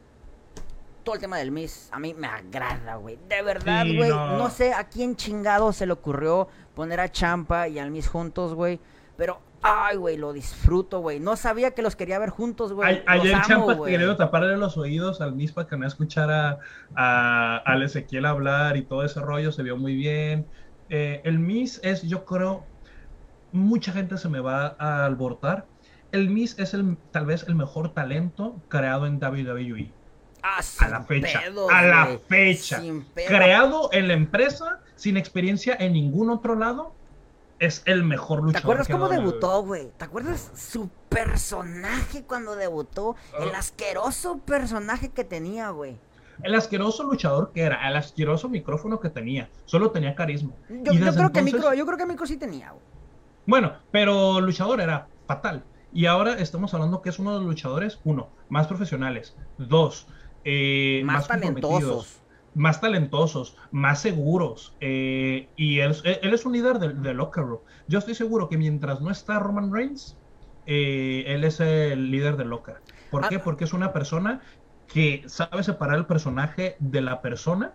[1.04, 3.20] todo el tema del Miss a mí me agrada, güey.
[3.28, 4.10] De verdad, Sí, güey.
[4.10, 4.38] no.
[4.38, 4.50] no.
[4.50, 8.80] sé a quién chingado se le ocurrió poner a Champa y al Miss juntos, güey.
[9.18, 11.20] Pero, ay, güey, lo disfruto, güey.
[11.20, 13.04] No sabía que los quería ver juntos, güey.
[13.06, 13.92] Ayer amo, Champa güey.
[13.92, 16.60] queriendo taparle los oídos al Miss para que no escuchara
[16.96, 20.46] a, al Ezequiel hablar y todo ese rollo se vio muy bien.
[20.90, 22.66] Eh, el Miss es, yo creo,
[23.52, 25.66] mucha gente se me va a alborotar.
[26.12, 29.92] El Miss es el, tal vez el mejor talento creado en WWE.
[30.44, 31.40] Ah, A la fecha.
[31.72, 32.82] a la fecha.
[33.28, 36.96] Creado en la empresa, sin experiencia en ningún otro lado,
[37.62, 38.64] es el mejor ¿Te luchador.
[38.64, 39.92] acuerdas que ha cómo debutó, güey?
[39.96, 43.16] ¿Te acuerdas su personaje cuando debutó?
[43.40, 43.60] El Ah.
[43.60, 45.98] asqueroso personaje que tenía, güey.
[46.42, 50.54] El asqueroso luchador que era, el asqueroso micrófono que tenía, solo tenía carisma.
[50.70, 52.84] Yo, creo que micro, yo creo que micro sí tenía, güey.
[53.46, 55.64] Bueno, pero luchador era fatal.
[55.94, 60.08] Y ahora estamos hablando que es uno de los luchadores, uno, más profesionales, dos,
[60.46, 62.21] eh, Más comprometidos, talentosos.
[62.54, 64.76] Más talentosos, más seguros.
[64.82, 67.62] eh, y él, él es un líder del del locker room.
[67.88, 70.18] Yo estoy seguro que mientras no está Roman Reigns,
[70.66, 72.84] eh, él es el líder del locker.
[73.10, 73.30] ¿Por Ah.
[73.30, 73.40] qué?
[73.40, 74.42] Porque es una persona
[74.88, 77.74] que sabe separar el personaje de la persona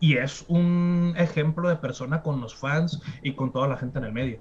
[0.00, 4.04] y es un ejemplo de persona con los fans y con toda la gente en
[4.06, 4.40] el medio.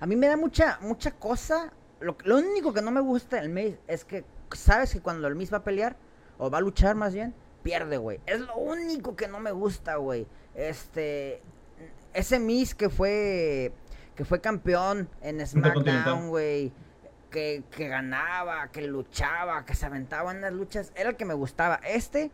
[0.00, 1.72] A mí me da mucha, mucha cosa.
[2.00, 5.36] Lo, lo único que no me gusta del Miz es que sabes que cuando el
[5.36, 5.96] Miz va a pelear,
[6.38, 7.34] o va a luchar más bien,
[7.66, 8.20] pierde, güey.
[8.26, 10.26] Es lo único que no me gusta, güey.
[10.54, 11.40] Este.
[12.14, 13.72] Ese Miz que fue.
[14.14, 15.44] Que fue campeón en.
[15.46, 16.72] SmackDown, güey.
[17.30, 20.92] Que, que ganaba, que luchaba, que se aventaba en las luchas.
[20.94, 21.80] Era el que me gustaba.
[21.86, 22.30] Este,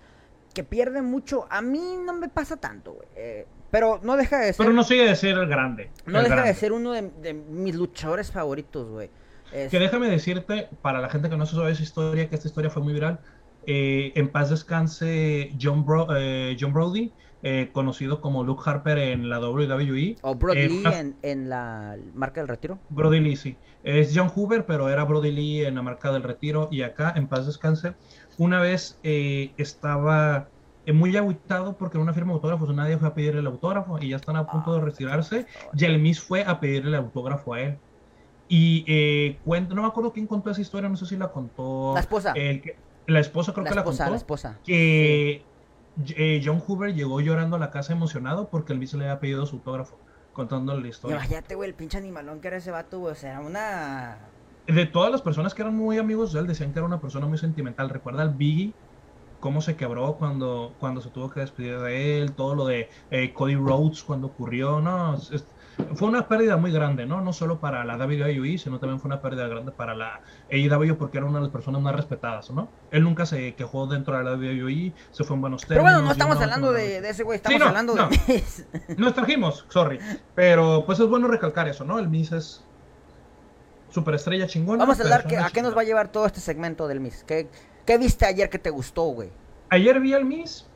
[0.54, 3.08] que pierde mucho, a mí no me pasa tanto, güey.
[3.16, 4.58] Eh, pero no deja de ser.
[4.66, 5.90] Pero no sigue de ser el grande.
[6.06, 6.52] No el deja grande.
[6.52, 9.10] de ser uno de, de mis luchadores favoritos, güey.
[9.52, 12.46] Es- Que déjame decirte, para la gente que no se sabe esa historia, que esta
[12.48, 13.18] historia fue muy viral,
[13.66, 17.12] eh, en paz descanse John, Bro- eh, John Brody,
[17.44, 20.16] eh, conocido como Luke Harper en la WWE.
[20.22, 22.78] O Brody eh, Lee una- en, en la marca del retiro.
[22.90, 23.56] Brody Lee, sí.
[23.82, 26.68] Es John Hoover, pero era Brody Lee en la marca del retiro.
[26.70, 27.94] Y acá, en paz descanse,
[28.38, 30.48] una vez eh, estaba
[30.86, 33.98] eh, muy agüitado porque en una firma de autógrafos nadie fue a pedirle el autógrafo
[34.00, 35.46] y ya están a punto de Ah, retirarse.
[35.76, 37.78] Y el Miss fue a pedirle el autógrafo a él.
[38.48, 41.92] Y eh, cuento, no me acuerdo quién contó esa historia, no sé si la contó.
[41.94, 42.32] La esposa.
[42.36, 44.10] el que- la esposa creo la que la esposa, contó.
[44.12, 44.58] la esposa.
[44.64, 45.42] Que
[46.16, 49.44] eh, John Hoover llegó llorando a la casa emocionado porque el Miss le había pedido
[49.46, 49.98] su autógrafo,
[50.32, 51.16] contándole la historia.
[51.16, 53.12] Imagínate, güey, el pinche animalón que era ese vato, güey.
[53.12, 54.18] O sea, una.
[54.66, 57.26] De todas las personas que eran muy amigos de él, decían que era una persona
[57.26, 57.90] muy sentimental.
[57.90, 58.72] Recuerda al Biggie,
[59.40, 63.32] cómo se quebró cuando, cuando se tuvo que despedir de él, todo lo de eh,
[63.32, 64.80] Cody Rhodes cuando ocurrió.
[64.80, 65.44] No, es-
[65.94, 67.20] fue una pérdida muy grande, ¿no?
[67.20, 71.18] No solo para la WWE, sino también fue una pérdida grande para la AEW porque
[71.18, 72.68] era una de las personas más respetadas, ¿no?
[72.90, 75.68] Él nunca se quejó dentro de la WWE, se fue en buenos términos.
[75.68, 78.08] Pero bueno, no estamos hablando de, ese güey, estamos hablando no.
[78.08, 78.44] de...
[78.96, 79.98] Nos trajimos, sorry.
[80.34, 81.98] Pero pues es bueno recalcar eso, ¿no?
[81.98, 82.64] El Miz es
[83.90, 84.84] superestrella chingona.
[84.84, 87.24] Vamos a hablar que, a qué nos va a llevar todo este segmento del Miz.
[87.24, 87.48] ¿Qué,
[87.84, 89.30] qué viste ayer que te gustó, güey?
[89.68, 90.66] Ayer vi al Miz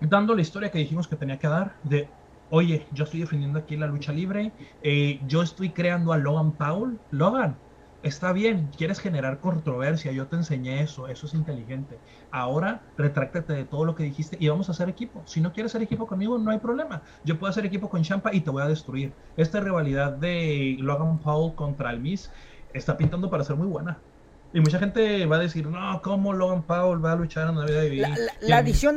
[0.00, 2.08] dando la historia que dijimos que tenía que dar de
[2.50, 6.98] oye, yo estoy defendiendo aquí la lucha libre, eh, yo estoy creando a Logan Paul.
[7.10, 7.56] Logan,
[8.02, 11.98] está bien, quieres generar controversia, yo te enseñé eso, eso es inteligente.
[12.30, 15.22] Ahora retráctate de todo lo que dijiste y vamos a hacer equipo.
[15.26, 17.02] Si no quieres hacer equipo conmigo, no hay problema.
[17.24, 19.16] Yo puedo hacer equipo con Champa y te voy a destruir.
[19.36, 22.32] Esta rivalidad de Logan Paul contra el Miss
[22.72, 24.04] está pintando para ser muy buena.
[24.52, 27.66] Y mucha gente va a decir, no, ¿cómo Logan Paul va a luchar en la
[27.66, 28.96] vida de La, la, adición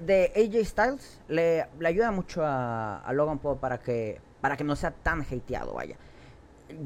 [0.00, 4.76] de AJ Styles le, le ayuda mucho a, Logan Paul para que, para que no
[4.76, 5.96] sea tan hateado, vaya.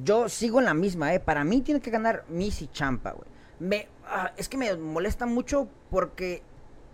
[0.04, 1.20] Yo sigo en la misma, ¿eh?
[1.20, 3.28] Para mí tiene que ganar Missy Champa, güey.
[3.58, 6.42] Me, ah, es que me molesta mucho porque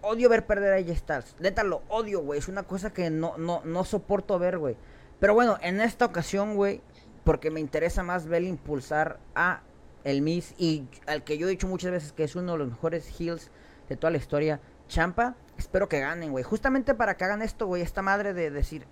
[0.00, 1.36] odio ver perder a AJ Styles.
[1.38, 2.38] Neta, lo odio, güey.
[2.38, 4.76] Es una cosa que no, no, no soporto ver, güey.
[5.20, 6.80] Pero bueno, en esta ocasión, güey,
[7.24, 9.60] porque me interesa más ver impulsar a
[10.04, 12.68] el Miss y al que yo he dicho muchas veces que es uno de los
[12.68, 13.50] mejores heels
[13.88, 16.44] de toda la historia, Champa, espero que ganen, güey.
[16.44, 18.86] Justamente para que hagan esto, güey, esta madre de decir,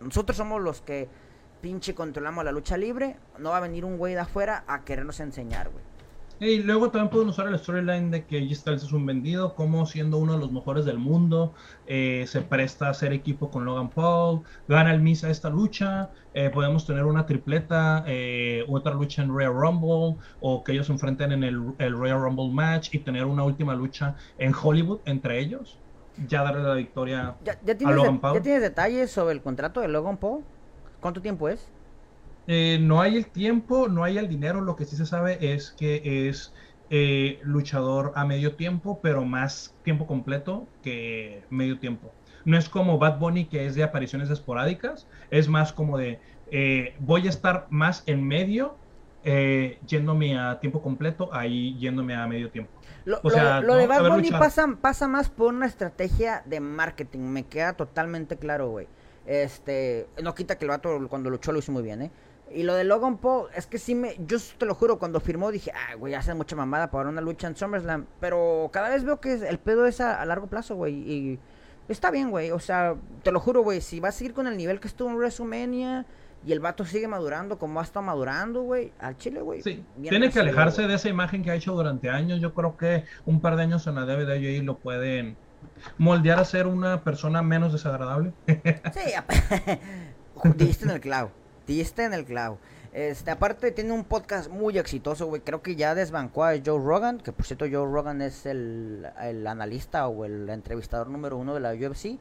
[0.00, 1.08] nosotros somos los que
[1.60, 5.20] pinche controlamos la lucha libre, no va a venir un güey de afuera a querernos
[5.20, 5.89] enseñar, güey.
[6.40, 10.16] Y luego también pueden usar el storyline de que G es un vendido, como siendo
[10.16, 11.52] uno de los mejores del mundo,
[11.86, 16.48] eh, se presta a hacer equipo con Logan Paul, gana el Misa esta lucha, eh,
[16.48, 21.32] podemos tener una tripleta, eh, otra lucha en Royal Rumble, o que ellos se enfrenten
[21.32, 25.78] en el, Royal Rumble match y tener una última lucha en Hollywood entre ellos.
[26.26, 27.34] Ya darle la victoria
[27.84, 28.36] a Logan Paul.
[28.36, 30.42] ¿Ya tienes detalles sobre el contrato de Logan Paul?
[31.00, 31.68] ¿Cuánto tiempo es?
[32.52, 35.70] Eh, no hay el tiempo, no hay el dinero, lo que sí se sabe es
[35.70, 36.52] que es
[36.90, 42.12] eh, luchador a medio tiempo, pero más tiempo completo que medio tiempo.
[42.44, 46.18] No es como Bad Bunny que es de apariciones esporádicas, es más como de
[46.50, 48.74] eh, voy a estar más en medio,
[49.86, 52.72] yéndome a tiempo completo, ahí yéndome a medio tiempo.
[53.04, 58.38] Lo, de Bad Bunny pasa, pasa más por una estrategia de marketing, me queda totalmente
[58.38, 58.88] claro, güey.
[59.24, 62.10] Este, no quita que el vato cuando luchó lo hizo muy bien, ¿eh?
[62.52, 64.16] Y lo de Logan Paul, es que sí me.
[64.26, 67.46] Yo te lo juro, cuando firmó dije, ah, güey, hace mucha mamada para una lucha
[67.46, 68.06] en SummerSlam.
[68.18, 70.94] Pero cada vez veo que el pedo es a, largo plazo, güey.
[70.94, 71.38] Y
[71.88, 72.50] está bien, güey.
[72.50, 73.80] O sea, te lo juro, güey.
[73.80, 76.06] Si va a seguir con el nivel que estuvo en WrestleMania
[76.44, 79.62] y el vato sigue madurando como ha estado madurando, güey, al chile, güey.
[79.62, 82.40] Sí, tiene que alejarse de esa imagen que ha hecho durante años.
[82.40, 85.36] Yo creo que un par de años en la WWE lo pueden
[85.98, 88.32] moldear a ser una persona menos desagradable.
[88.46, 89.12] sí,
[90.56, 91.30] diste en el clavo
[91.70, 92.58] diste en el clavo.
[92.92, 95.42] Este, aparte tiene un podcast muy exitoso, güey.
[95.42, 99.06] Creo que ya desbancó a Joe Rogan, que por cierto Joe Rogan es el,
[99.46, 102.18] analista o el entrevistador número uno de la UFC.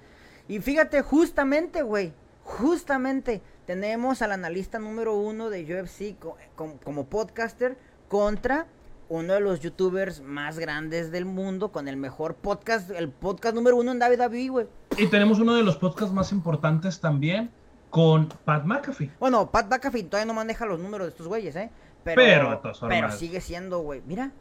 [0.48, 6.16] Y fíjate, justamente, güey, justamente tenemos al analista número uno de UFC
[6.56, 7.76] como podcaster
[8.08, 8.68] contra
[9.10, 13.76] uno de los youtubers más grandes del mundo con el mejor podcast, el podcast número
[13.76, 14.68] uno en David David, güey.
[14.98, 17.50] Y tenemos uno de los podcasts más importantes también,
[17.90, 19.12] con Pat McAfee.
[19.20, 21.70] Bueno, Pat McAfee todavía no maneja los números de estos güeyes, ¿eh?
[22.04, 24.02] Pero, pero, sigue siendo, güey.
[24.06, 24.32] Mira,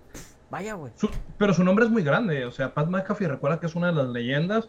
[0.51, 0.93] vaya, güey.
[1.39, 2.45] Pero su nombre es muy grande.
[2.45, 4.69] O sea, Pat McAfee, recuerda que es una de las leyendas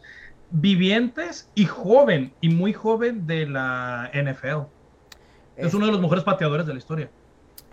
[0.52, 4.64] vivientes y joven, y muy joven de la NFL.
[5.56, 7.10] Es, uno de los mejores pateadores de la historia.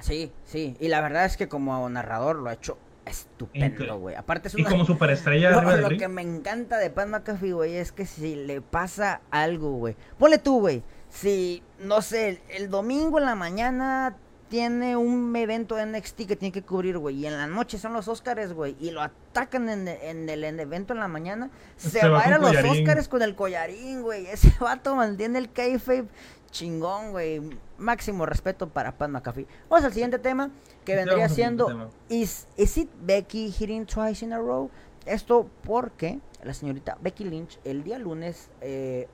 [0.01, 0.77] Sí, sí.
[0.81, 4.17] Y la verdad es que como narrador lo ha hecho estupendo, güey.
[4.17, 4.65] Aparte es una...
[4.65, 5.51] Y como superestrella.
[5.63, 9.71] Lo, lo que me encanta de Pat McAfee, güey, es que si le pasa algo,
[9.71, 9.97] güey.
[10.19, 10.83] Ponle tú, güey
[11.17, 14.17] si, no sé, el, domingo en la mañana
[14.49, 17.95] tiene un evento de NXT que tiene que cubrir, güey, y en la noche son
[17.95, 19.89] los Oscars, güey, y lo atacan en,
[20.29, 24.03] el evento en la mañana, se, va, a ir a los Oscars con el collarín,
[24.03, 26.07] güey, ese vato mantiene el kayfabe
[26.51, 27.41] chingón, güey,
[27.79, 29.47] máximo respeto para Pat McAfee.
[29.69, 30.51] Vamos al siguiente tema,
[30.85, 34.71] que vendría siendo, is, is it Becky hitting twice in a row?
[35.07, 39.09] Esto porque la señorita Becky Lynch el día lunes eh,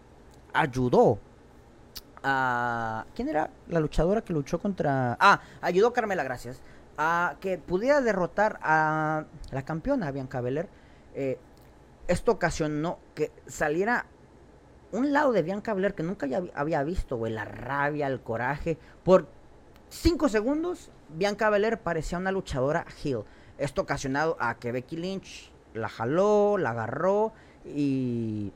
[0.53, 1.19] ayudó
[2.23, 3.07] a...
[3.15, 5.17] ¿Quién era la luchadora que luchó contra...
[5.21, 6.61] Ah, ayudó a Carmela, gracias.
[6.99, 10.69] A que pudiera derrotar a la campeona Bianca Belair.
[11.15, 11.39] Eh,
[12.09, 14.07] esto ocasionó que saliera
[14.93, 17.33] un lado de Bianca Belair que nunca había visto, güey.
[17.33, 18.79] La rabia, el coraje.
[19.05, 19.27] Por
[19.89, 23.25] cinco segundos, Bianca Belair parecía una luchadora heel.
[23.59, 27.33] Esto ocasionado a que Becky Lynch la jaló, la agarró
[27.65, 28.53] y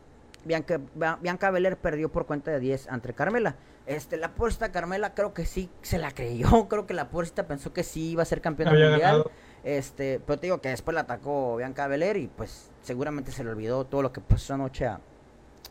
[0.47, 0.81] Bianca,
[1.21, 3.57] Bianca Belair perdió por cuenta de 10 ante Carmela.
[3.87, 7.73] Este, la apuesta Carmela creo que sí se la creyó, creo que la apuesta pensó
[7.73, 9.25] que sí iba a ser campeona mundial.
[9.65, 13.51] Este, pero te digo que después la atacó Bianca Belair y pues seguramente se le
[13.51, 15.01] olvidó todo lo que pasó anoche a,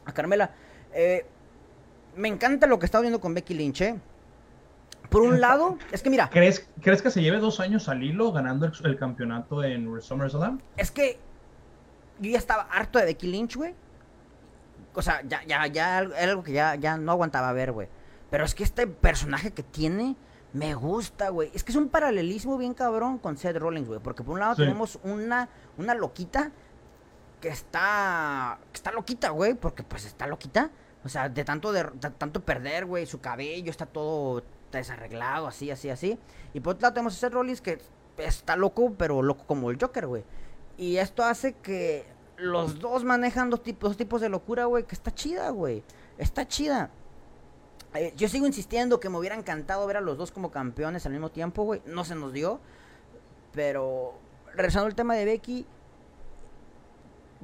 [0.05, 0.51] a Carmela.
[0.93, 1.25] Eh,
[2.15, 3.95] me encanta lo que está viendo con Becky Lynch, ¿eh?
[5.09, 6.29] Por un lado, es que mira.
[6.29, 10.59] ¿Crees, ¿crees que se lleve dos años al hilo ganando el, campeonato en SummerSlam?
[10.77, 11.19] Es que
[12.19, 13.73] yo ya estaba harto de Becky Lynch, güey.
[14.95, 17.87] O sea, ya, ya, ya, era algo que ya, ya no aguantaba ver, güey.
[18.29, 20.15] Pero es que este personaje que tiene
[20.53, 21.51] me gusta, güey.
[21.53, 23.99] Es que es un paralelismo bien cabrón con Seth Rollins, güey.
[23.99, 26.51] Porque por un lado tenemos una, una loquita
[27.41, 29.53] que está, que está loquita, güey.
[29.53, 30.71] Porque pues está loquita.
[31.03, 31.83] O sea, de tanto, de,
[32.17, 33.05] tanto perder, güey.
[33.05, 36.17] Su cabello está todo desarreglado, así, así, así.
[36.53, 37.79] Y por otro lado tenemos a Seth Rollins que
[38.17, 40.23] está loco, pero loco como el Joker, güey.
[40.77, 42.05] Y esto hace que
[42.37, 45.83] los dos manejan dos tipos, de locura, güey, que está chida, güey.
[46.17, 46.89] Está chida.
[47.93, 51.13] Eh, yo sigo insistiendo que me hubiera encantado ver a los dos como campeones al
[51.13, 51.81] mismo tiempo, güey.
[51.85, 52.59] No se nos dio.
[53.53, 54.15] Pero,
[54.53, 55.65] regresando al tema de Becky,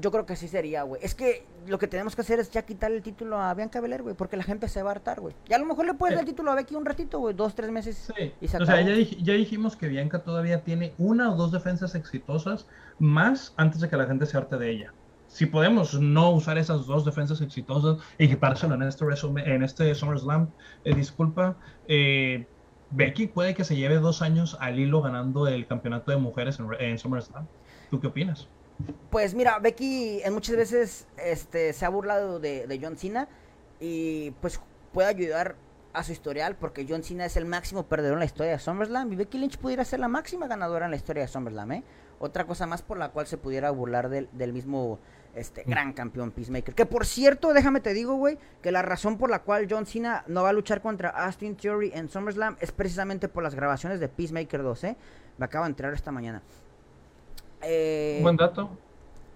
[0.01, 1.01] yo creo que sí sería, güey.
[1.03, 4.01] Es que lo que tenemos que hacer es ya quitar el título a Bianca Belair,
[4.01, 5.35] güey, porque la gente se va a hartar, güey.
[5.47, 7.55] Y a lo mejor le puedes dar el título a Becky un ratito, güey, dos,
[7.55, 8.11] tres meses.
[8.17, 8.33] Sí.
[8.41, 12.67] Y o sea, ya, ya, dijimos que Bianca todavía tiene una o dos defensas exitosas
[12.99, 14.93] más antes de que la gente se harte de ella
[15.31, 19.05] si podemos no usar esas dos defensas exitosas y quitárselo en este,
[19.45, 20.49] en este SummerSlam,
[20.83, 21.55] eh, disculpa,
[21.87, 22.45] eh,
[22.91, 26.97] Becky puede que se lleve dos años al hilo ganando el campeonato de mujeres en,
[26.97, 27.47] SummerSlam.
[27.89, 28.49] ¿Tú qué opinas?
[29.09, 33.27] Pues mira, Becky en muchas veces este, se ha burlado de, de John Cena
[33.79, 34.59] y pues
[34.93, 35.55] puede ayudar
[35.93, 39.11] a su historial porque John Cena es el máximo perdedor en la historia de SummerSlam
[39.11, 41.83] y Becky Lynch pudiera ser la máxima ganadora en la historia de SummerSlam, ¿eh?
[42.19, 44.99] Otra cosa más por la cual se pudiera burlar del, del mismo
[45.33, 46.75] este gran campeón Peacemaker.
[46.75, 50.23] Que por cierto, déjame te digo, güey, que la razón por la cual John Cena
[50.27, 54.07] no va a luchar contra Austin Theory en SummerSlam es precisamente por las grabaciones de
[54.07, 54.97] Peacemaker 2, ¿eh?
[55.37, 56.41] Me acaba de enterar esta mañana.
[57.61, 58.69] Eh, Buen dato.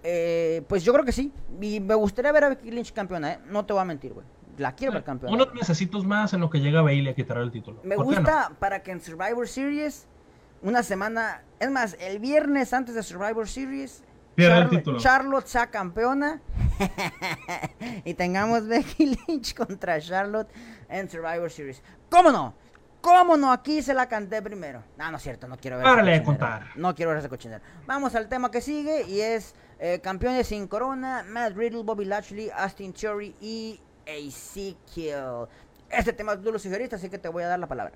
[0.02, 1.32] Eh, pues yo creo que sí.
[1.60, 3.38] Y me gustaría ver a Becky Lynch campeona, ¿eh?
[3.48, 4.26] No te voy a mentir, güey.
[4.58, 5.34] La quiero ver campeona.
[5.34, 7.80] Unos necesitos más en lo que llega Bailey a quitar el título.
[7.82, 10.06] Me gusta para que en Survivor Series,
[10.62, 14.02] una semana, es más, el viernes antes de Survivor Series,
[14.98, 16.40] Charlotte, sea campeona
[18.04, 20.48] y tengamos Becky Lynch contra Charlotte
[20.88, 21.82] en Survivor Series.
[22.10, 22.54] ¿Cómo no?
[23.06, 23.52] ¿Cómo no?
[23.52, 24.82] Aquí se la canté primero.
[24.98, 25.84] No, no es cierto, no quiero ver.
[25.84, 26.70] Párale contar.
[26.74, 27.62] No quiero ver ese cochinero.
[27.86, 32.50] Vamos al tema que sigue y es eh, campeones sin corona: Matt Riddle, Bobby Lashley,
[32.50, 35.46] Austin Theory y Ezekiel.
[35.88, 37.94] Este tema tú lo sugeriste, así que te voy a dar la palabra.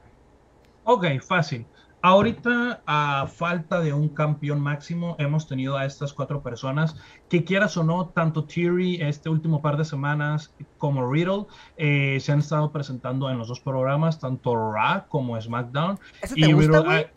[0.85, 1.67] Ok, fácil.
[2.03, 6.97] Ahorita, a falta de un campeón máximo, hemos tenido a estas cuatro personas
[7.29, 12.33] que quieras o no, tanto Thierry este último par de semanas como Riddle eh, se
[12.33, 15.99] han estado presentando en los dos programas, tanto Raw como SmackDown.
[16.35, 17.11] y gusta,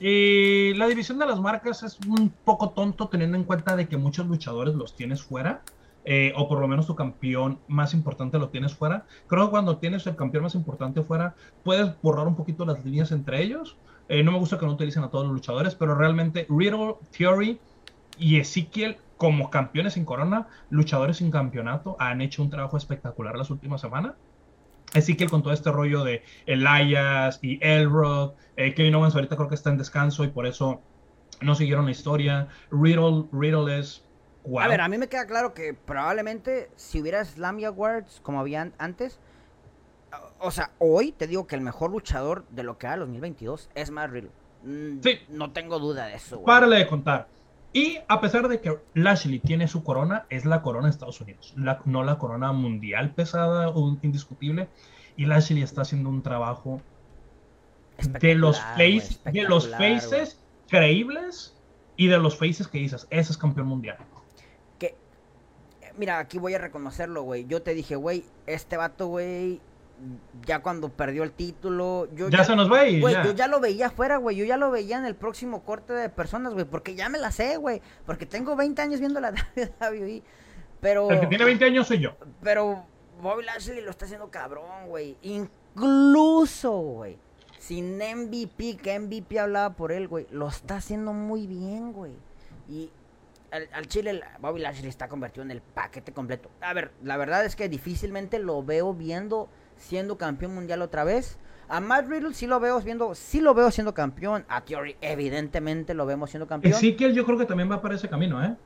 [0.00, 3.98] y la división de las marcas es un poco tonto teniendo en cuenta de que
[3.98, 5.62] muchos luchadores los tienes fuera.
[6.04, 9.06] Eh, o por lo menos tu campeón más importante lo tienes fuera.
[9.26, 13.12] Creo que cuando tienes el campeón más importante fuera, puedes borrar un poquito las líneas
[13.12, 13.76] entre ellos.
[14.08, 17.60] Eh, no me gusta que no utilicen a todos los luchadores, pero realmente Riddle, Theory
[18.18, 23.50] y Ezekiel como campeones sin corona, luchadores sin campeonato, han hecho un trabajo espectacular las
[23.50, 24.14] últimas semanas.
[24.94, 29.54] Ezekiel con todo este rollo de Elias y Elrod, eh, Kevin Owens ahorita creo que
[29.54, 30.80] está en descanso y por eso
[31.40, 32.48] no siguieron la historia.
[32.70, 34.04] Riddle, Riddle es
[34.58, 38.72] a ver, a mí me queda claro que probablemente si hubiera Slammy Awards como había
[38.78, 39.18] antes,
[40.38, 43.90] o sea, hoy te digo que el mejor luchador de lo que era 2022 es
[43.90, 44.30] Matt Riddle.
[44.64, 45.18] Mm, sí.
[45.28, 46.42] No tengo duda de eso.
[46.42, 47.28] Párale de contar.
[47.72, 51.54] Y a pesar de que Lashley tiene su corona, es la corona de Estados Unidos,
[51.84, 54.68] no la corona mundial pesada o indiscutible.
[55.16, 56.80] Y Lashley está haciendo un trabajo
[58.20, 61.56] de los, face, de los faces creíbles
[61.96, 63.98] y de los faces que dices, ese es campeón mundial
[66.00, 67.46] mira, aquí voy a reconocerlo, güey.
[67.46, 69.60] Yo te dije, güey, este vato, güey,
[70.46, 72.08] ya cuando perdió el título.
[72.14, 74.34] Yo ya, se nos va y güey, Yo ya lo veía afuera, güey.
[74.34, 76.64] Yo ya lo veía en el próximo corte de personas, güey.
[76.64, 77.82] Porque ya me la sé, güey.
[78.06, 79.34] Porque tengo 20 años viendo la
[79.80, 80.22] WWE.
[80.80, 81.10] Pero.
[81.10, 82.16] El que tiene 20 años soy yo.
[82.42, 82.86] Pero
[83.20, 85.18] Bobby Lashley lo está haciendo cabrón, güey.
[85.22, 87.18] Incluso, güey.
[87.58, 90.26] Sin MVP, que MVP hablaba por él, güey.
[90.30, 92.12] Lo está haciendo muy bien, güey.
[92.68, 92.90] Y
[93.50, 96.50] al, Chile, Bobby Lashley está convertido en el paquete completo.
[96.60, 101.38] A ver, la verdad es que difícilmente lo veo viendo siendo campeón mundial otra vez.
[101.68, 104.44] A Matt Riddle sí lo veo viendo, sí lo veo siendo campeón.
[104.48, 106.80] A Theory evidentemente lo vemos siendo campeón.
[106.80, 108.56] Que yo creo que también va para ese camino, ¿eh?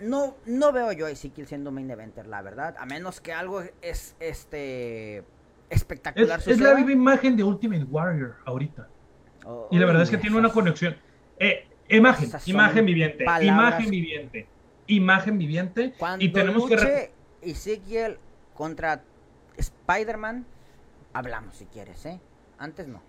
[0.00, 2.74] no, no veo yo a Ezekiel siendo main eventer, la verdad.
[2.78, 5.24] A menos que algo es este
[5.70, 6.40] espectacular.
[6.40, 8.88] Es, es la viva imagen de Ultimate Warrior ahorita.
[9.44, 10.96] Oh, y la verdad es que tiene una conexión.
[11.38, 14.46] Eh, imagen, imagen viviente, imagen viviente,
[14.86, 15.94] imagen viviente.
[15.98, 17.12] Cuando y tenemos que.
[17.42, 18.18] Ezekiel
[18.54, 19.02] contra
[19.56, 20.46] Spider-Man,
[21.12, 22.20] hablamos si quieres, ¿eh?
[22.58, 23.02] Antes no.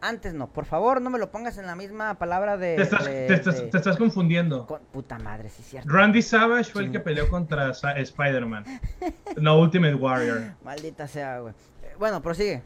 [0.00, 2.74] Antes no, por favor, no me lo pongas en la misma palabra de.
[2.74, 4.66] Te estás, confundiendo.
[4.92, 5.88] puta madre, sí, cierto.
[5.88, 8.64] Randy Savage fue el que peleó contra Spider-Man.
[9.40, 10.54] no Ultimate Warrior.
[10.64, 11.54] Maldita sea, güey.
[12.00, 12.62] Bueno, prosigue.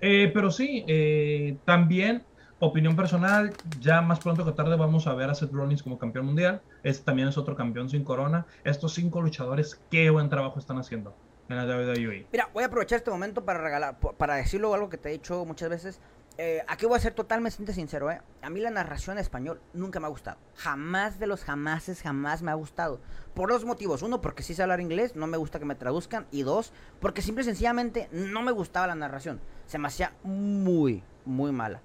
[0.00, 2.22] Eh, pero sí, eh, también,
[2.60, 6.26] opinión personal, ya más pronto que tarde vamos a ver a Seth Rollins como campeón
[6.26, 6.62] mundial.
[6.82, 8.46] Este también es otro campeón sin corona.
[8.64, 11.14] Estos cinco luchadores, qué buen trabajo están haciendo
[11.48, 12.26] en la WWE.
[12.32, 15.44] Mira, voy a aprovechar este momento para regalar, para decirlo algo que te he dicho
[15.44, 16.00] muchas veces.
[16.36, 18.20] Eh, aquí voy a ser totalmente sincero, ¿eh?
[18.42, 20.38] A mí la narración en español nunca me ha gustado.
[20.56, 23.00] Jamás de los jamases, jamás me ha gustado.
[23.34, 24.02] Por dos motivos.
[24.02, 26.26] Uno, porque sí sé hablar inglés, no me gusta que me traduzcan.
[26.32, 29.40] Y dos, porque simple y sencillamente no me gustaba la narración.
[29.66, 31.80] Se me hacía muy, muy mala.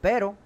[0.00, 0.36] Pero,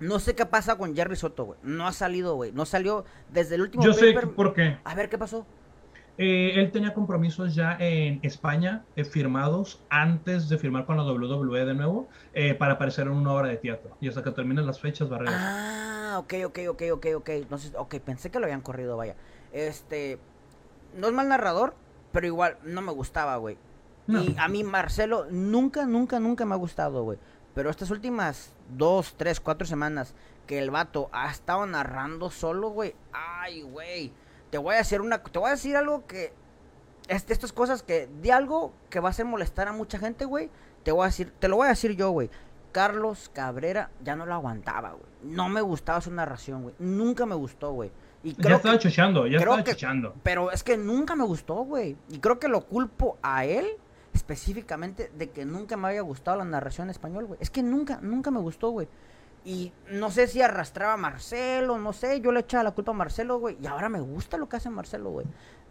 [0.00, 1.58] no sé qué pasa con Jerry Soto, güey.
[1.62, 2.52] No ha salido, güey.
[2.52, 4.78] No salió desde el último Yo sé por qué.
[4.84, 5.46] A ver, ¿qué pasó?
[6.18, 11.64] Eh, él tenía compromisos ya en España eh, firmados antes de firmar con la WWE
[11.64, 13.96] de nuevo eh, para aparecer en una obra de teatro.
[14.00, 15.40] Y hasta que terminen las fechas va a regresar.
[15.42, 17.28] Ah, ok, ok, ok, ok, ok.
[17.30, 19.16] Entonces, ok, pensé que lo habían corrido, vaya.
[19.52, 20.18] Este,
[20.96, 21.74] no es mal narrador,
[22.12, 23.56] pero igual no me gustaba, güey.
[24.08, 27.18] Y a mí Marcelo nunca, nunca, nunca me ha gustado, güey.
[27.54, 30.14] Pero estas últimas dos, tres, cuatro semanas
[30.46, 32.94] que el vato ha estado narrando solo, güey.
[33.12, 34.12] Ay, güey
[34.52, 36.30] te voy a decir una, te voy a decir algo que,
[37.08, 40.50] este, estas cosas que, de algo que va a hacer molestar a mucha gente, güey,
[40.82, 42.28] te voy a decir, te lo voy a decir yo, güey.
[42.70, 45.04] Carlos Cabrera ya no lo aguantaba, güey.
[45.22, 46.74] No me gustaba su narración, güey.
[46.78, 47.90] Nunca me gustó, güey.
[48.22, 50.14] Y ya estaba chuchando, ya estaba chuchando.
[50.22, 51.96] Pero es que nunca me gustó, güey.
[52.10, 53.66] Y creo que lo culpo a él
[54.14, 57.38] específicamente de que nunca me había gustado la narración en español, güey.
[57.40, 58.88] Es que nunca, nunca me gustó, güey.
[59.44, 62.94] Y no sé si arrastraba a Marcelo, no sé, yo le echaba la culpa a
[62.94, 63.56] Marcelo, güey.
[63.60, 65.26] Y ahora me gusta lo que hace Marcelo, güey.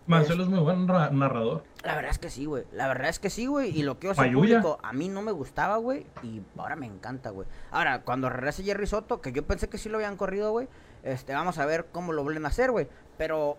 [0.07, 1.63] Marcelo es, muy buen narrador.
[1.83, 2.65] La verdad es que sí, güey.
[2.73, 3.77] La verdad es que sí, güey.
[3.77, 6.05] Y lo que yo sé público, a mí no me gustaba, güey.
[6.23, 7.47] Y ahora me encanta, güey.
[7.69, 10.67] Ahora, cuando regrese Jerry Soto, que yo pensé que sí lo habían corrido, güey.
[11.03, 12.87] Este, vamos a ver cómo lo vuelven a hacer, güey.
[13.17, 13.57] Pero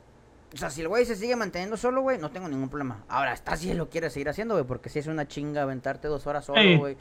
[0.55, 3.05] o sea, si el güey se sigue manteniendo solo, güey, no tengo ningún problema.
[3.09, 6.09] Ahora, está si él lo quiere seguir haciendo, güey, porque si es una chinga aventarte
[6.09, 6.97] dos horas solo, güey.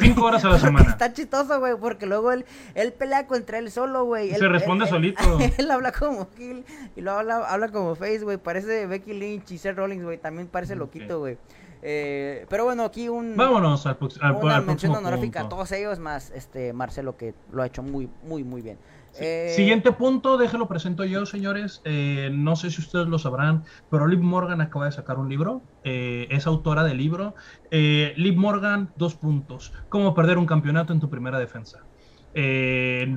[0.00, 0.90] Cinco horas a la semana.
[0.90, 4.34] Está chistoso, güey, porque luego él, él pelea contra él solo, güey.
[4.34, 5.38] Se responde solito.
[5.58, 6.64] Él, habla como Kill
[6.96, 8.36] y luego habla, habla como Face, güey.
[8.36, 10.18] Parece Becky Lynch y Seth Rollins, güey.
[10.18, 11.38] También parece loquito, güey.
[11.82, 13.36] Eh, pero bueno, aquí un.
[13.36, 17.66] Vámonos al, al, una mención honorífica a todos ellos, más este Marcelo, que lo ha
[17.66, 18.78] hecho muy, muy, muy bien.
[19.18, 21.82] Eh, Siguiente punto, déjelo presento yo, señores.
[21.84, 25.62] Eh, no sé si ustedes lo sabrán, pero Liv Morgan acaba de sacar un libro.
[25.84, 27.34] Eh, es autora del libro.
[27.70, 29.72] Liv Morgan, dos puntos.
[29.88, 31.80] ¿Cómo perder un campeonato en tu primera defensa?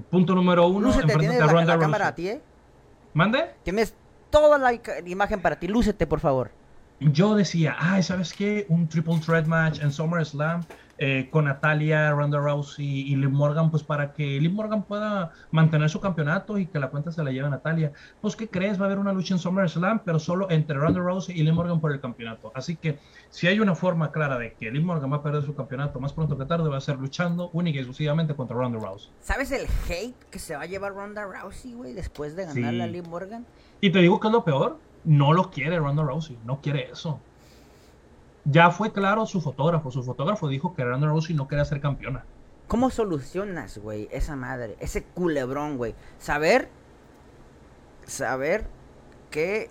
[0.09, 0.87] punto número uno.
[0.87, 2.41] Lúcete, tienes la, la cámara a ti, ¿eh?
[3.13, 3.51] ¿Mande?
[3.63, 3.95] Tienes
[4.29, 4.73] toda la,
[5.05, 5.67] imagen para ti.
[5.67, 6.51] Lúcete, por favor.
[6.99, 8.65] Yo decía, ay, ¿sabes qué?
[8.69, 10.63] Un triple threat match en SummerSlam
[10.97, 15.89] eh, con Natalia, Ronda Rousey y Liv Morgan, pues para que Liv Morgan pueda mantener
[15.89, 17.91] su campeonato y que la cuenta se la lleve a Natalia.
[18.21, 18.79] Pues, ¿qué crees?
[18.79, 21.81] Va a haber una lucha en SummerSlam, pero solo entre Ronda Rousey y Liv Morgan
[21.81, 22.53] por el campeonato.
[22.55, 22.97] Así que,
[23.29, 26.13] si hay una forma clara de que Liv Morgan va a perder su campeonato más
[26.13, 29.11] pronto que tarde, va a ser luchando única y exclusivamente contra Ronda Rousey.
[29.19, 32.87] ¿Sabes el hate que se va a llevar Ronda Rousey, güey, después de ganarle a
[32.87, 33.45] Liv Morgan?
[33.81, 37.19] Y te digo que es lo peor, no lo quiere Ronda Rousey, no quiere eso
[38.45, 39.91] ya fue claro su fotógrafo.
[39.91, 42.23] Su fotógrafo dijo que Ronda Rousey no quería ser campeona.
[42.67, 45.93] ¿Cómo solucionas, güey, esa madre, ese culebrón, güey?
[46.17, 46.69] Saber,
[48.05, 48.65] saber
[49.29, 49.69] que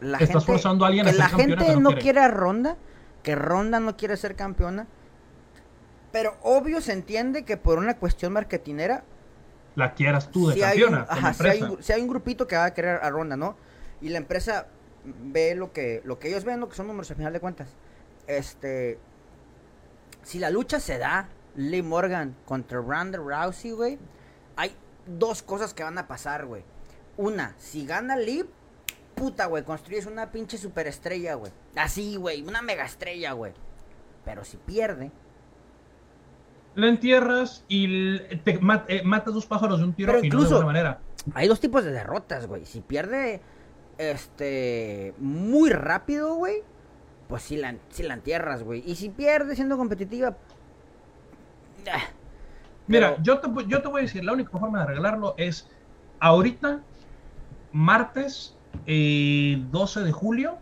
[0.00, 2.20] la Estás gente, forzando a alguien que a ser la gente que no, quiere.
[2.20, 2.76] a Ronda,
[3.22, 4.86] que Ronda no quiere ser campeona,
[6.10, 9.04] pero obvio se entiende que por una cuestión marketinera
[9.76, 11.06] la quieras tú de campeona.
[11.08, 13.56] ajá, si hay, si hay, un grupito que va a querer a Ronda, ¿no?
[14.00, 14.68] Y la empresa
[15.04, 17.68] ve lo que, lo que ellos ven, lo que son números al final de cuentas.
[18.26, 18.98] Este.
[20.22, 23.98] Si la lucha se da, Lee Morgan contra Ronda Rousey, güey.
[24.56, 24.74] Hay
[25.06, 26.64] dos cosas que van a pasar, güey.
[27.16, 28.44] Una, si gana Lee,
[29.14, 31.52] puta, güey, construyes una pinche superestrella, güey.
[31.76, 33.52] Así, güey, una mega estrella, güey.
[34.24, 35.12] Pero si pierde.
[36.74, 41.00] La entierras y te eh, matas dos pájaros de un tiro y incluso, de manera.
[41.34, 42.66] Hay dos tipos de derrotas, güey.
[42.66, 43.40] Si pierde
[43.98, 46.62] este muy rápido, güey
[47.28, 48.82] pues si la, si la entierras, güey.
[48.86, 50.36] Y si pierdes siendo competitiva...
[52.88, 55.68] Mira, yo te, yo te voy a decir, la única forma de arreglarlo es
[56.20, 56.80] ahorita,
[57.72, 60.58] martes, eh, 12 de julio.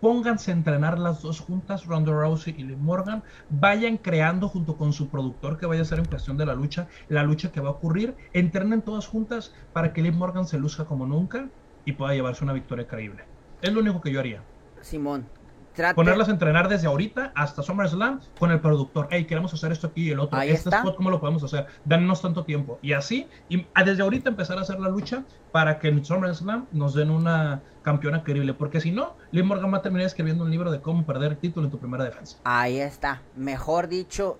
[0.00, 3.22] Pónganse a entrenar las dos juntas, Ronda Rousey y Liv Morgan.
[3.50, 6.88] Vayan creando junto con su productor que vaya a ser en cuestión de la lucha,
[7.08, 8.16] la lucha que va a ocurrir.
[8.32, 11.48] Entrenen todas juntas para que Liv Morgan se luzca como nunca
[11.84, 13.24] y pueda llevarse una victoria creíble.
[13.60, 14.42] Es lo único que yo haría.
[14.80, 15.26] Simón,
[15.74, 15.94] Trate...
[15.94, 19.08] Ponerlas a entrenar desde ahorita hasta SummerSlam con el productor.
[19.10, 20.38] Hey, queremos hacer esto aquí y el otro.
[20.38, 20.78] Ahí este está.
[20.78, 21.66] spot, ¿cómo lo podemos hacer?
[21.84, 22.78] Danos tanto tiempo.
[22.82, 26.94] Y así, y desde ahorita empezar a hacer la lucha para que en SummerSlam nos
[26.94, 28.52] den una campeona creíble.
[28.52, 31.38] Porque si no, Liv Morgan va a terminar escribiendo un libro de cómo perder el
[31.38, 32.38] título en tu primera defensa.
[32.44, 33.22] Ahí está.
[33.34, 34.38] Mejor dicho,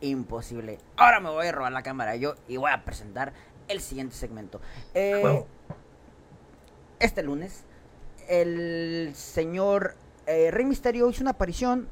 [0.00, 0.78] imposible.
[0.96, 3.34] Ahora me voy a robar la cámara yo y voy a presentar
[3.68, 4.60] el siguiente segmento.
[4.94, 5.46] Eh, Bueno.
[7.02, 7.64] Este lunes,
[8.28, 9.96] el señor
[10.28, 11.88] eh, Rey Misterio hizo una aparición.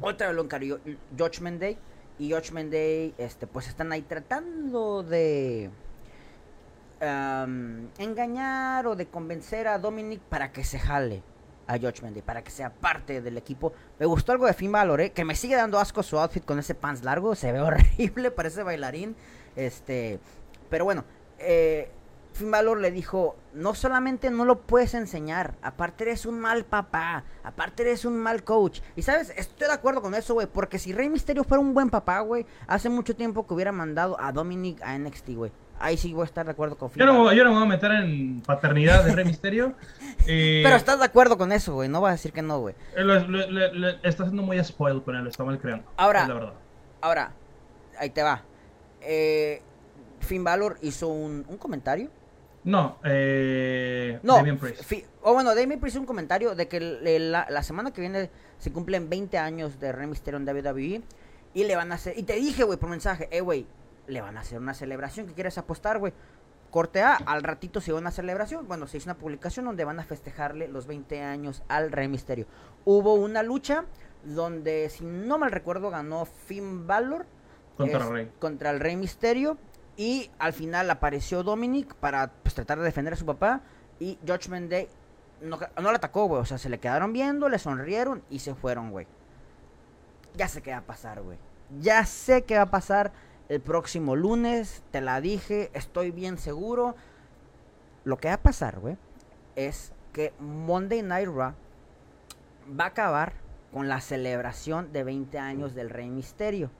[0.00, 0.78] Otra vez lo encargó
[1.16, 1.76] Judgment Day.
[2.18, 5.70] Y Judgment Day, este, pues están ahí tratando de
[7.98, 11.22] engañar o de convencer a Dominic para que se jale
[11.66, 13.74] a Judgment Day, para que sea parte del equipo.
[13.98, 15.12] Me gustó algo de Finn Balor, ¿eh?
[15.12, 18.62] que me sigue dando asco su outfit con ese pants largo, se ve horrible, parece
[18.62, 19.16] bailarín.
[19.54, 20.18] Este,
[20.70, 21.04] pero bueno,
[21.38, 21.90] eh,
[22.34, 27.22] Finn Balor le dijo, no solamente no lo puedes enseñar, aparte eres un mal papá,
[27.44, 28.80] aparte eres un mal coach.
[28.96, 31.90] Y sabes, estoy de acuerdo con eso, güey, porque si Rey Misterio fuera un buen
[31.90, 35.52] papá, güey, hace mucho tiempo que hubiera mandado a Dominic a NXT, güey.
[35.78, 37.34] Ahí sí voy a estar de acuerdo con Finn Yo no, Balor.
[37.34, 39.74] yo no me voy a meter en paternidad de Rey Misterio.
[40.26, 42.74] Eh, Pero estás de acuerdo con eso, güey, no vas a decir que no, güey.
[42.96, 45.84] eh, está siendo muy spoiled con él, está mal creando.
[45.96, 46.52] Ahora- es la verdad.
[47.02, 47.32] Ahora,
[47.98, 48.42] ahí te va.
[49.02, 49.60] Eh,
[50.20, 52.08] Finn Balor hizo un, un comentario.
[52.64, 54.82] No, eh, No, Priest.
[54.84, 57.92] fi- o bueno, Damien Priest hizo un comentario de que el- el- la, la semana
[57.92, 61.02] que viene se cumplen 20 años de Rey Mysterio en WWE
[61.52, 63.66] y le van a hacer, y te dije, güey, por mensaje, eh, güey,
[64.06, 66.12] le van a hacer una celebración, ¿qué quieres apostar, güey?
[66.70, 70.00] Corte A, al ratito se va una celebración, bueno, se hizo una publicación donde van
[70.00, 72.46] a festejarle los 20 años al Rey Mysterio.
[72.84, 73.84] Hubo una lucha
[74.24, 77.26] donde, si no mal recuerdo, ganó Finn Balor
[77.76, 78.30] Contra es- Rey.
[78.40, 79.56] contra el Rey Misterio.
[79.96, 83.62] Y al final apareció Dominic para pues, tratar de defender a su papá.
[84.00, 84.88] Y Judgment Day
[85.40, 86.42] no, no le atacó, güey.
[86.42, 89.06] O sea, se le quedaron viendo, le sonrieron y se fueron, güey.
[90.34, 91.38] Ya sé qué va a pasar, güey.
[91.80, 93.12] Ya sé qué va a pasar
[93.48, 94.82] el próximo lunes.
[94.90, 96.96] Te la dije, estoy bien seguro.
[98.04, 98.96] Lo que va a pasar, güey,
[99.56, 101.54] es que Monday Night Raw
[102.68, 103.34] va a acabar
[103.72, 106.70] con la celebración de 20 años del Rey Misterio.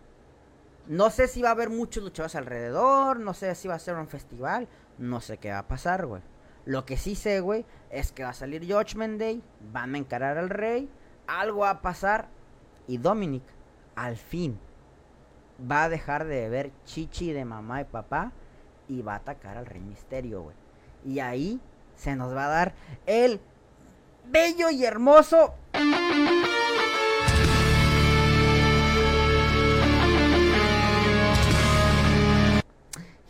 [0.86, 3.96] No sé si va a haber muchos luchadores alrededor, no sé si va a ser
[3.96, 4.68] un festival,
[4.98, 6.22] no sé qué va a pasar, güey.
[6.66, 10.36] Lo que sí sé, güey, es que va a salir Judgment Day, van a encarar
[10.36, 10.90] al rey,
[11.26, 12.28] algo va a pasar
[12.86, 13.44] y Dominic,
[13.94, 14.58] al fin,
[15.60, 18.32] va a dejar de beber chichi de mamá y papá
[18.88, 20.56] y va a atacar al rey misterio, güey.
[21.04, 21.60] Y ahí
[21.96, 22.74] se nos va a dar
[23.06, 23.40] el
[24.26, 25.54] bello y hermoso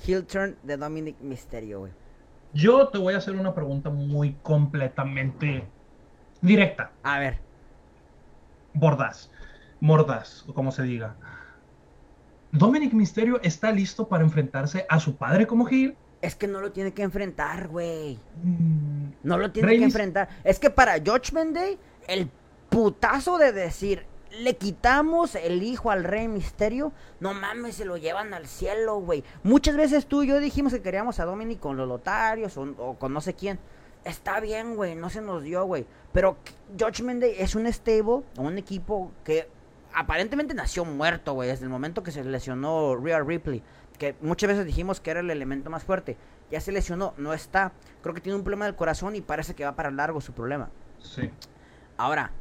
[0.06, 1.92] heel turn de Dominic Misterio, güey.
[2.52, 5.64] Yo te voy a hacer una pregunta muy completamente
[6.40, 7.38] directa, A ver,
[8.74, 9.30] bordaz,
[9.80, 11.16] mordaz, o como se diga.
[12.52, 15.96] Dominic Misterio está listo para enfrentarse a su padre como heel.
[16.22, 18.18] es que no lo tiene que enfrentar, güey.
[18.42, 20.28] Mm, No lo tiene Rey que enfrentar.
[20.44, 22.30] Es que para Judgment Day, el
[22.70, 24.06] putazo de decir,
[24.40, 29.24] le quitamos el hijo al rey misterio, no mames, se lo llevan al cielo, güey.
[29.42, 32.98] Muchas veces tú y yo dijimos que queríamos a Dominic con los lotarios o, o
[32.98, 33.58] con no sé quién.
[34.04, 35.86] Está bien, güey, no se nos dio, güey.
[36.12, 36.36] Pero
[36.78, 39.48] Judgment Day es un stable, un equipo que
[39.94, 43.62] aparentemente nació muerto, güey, desde el momento que se lesionó Rhea Ripley.
[43.98, 46.16] Que muchas veces dijimos que era el elemento más fuerte.
[46.50, 47.72] Ya se lesionó, no está.
[48.02, 50.70] Creo que tiene un problema del corazón y parece que va para largo su problema.
[51.00, 51.30] sí.
[51.96, 52.32] Ahora,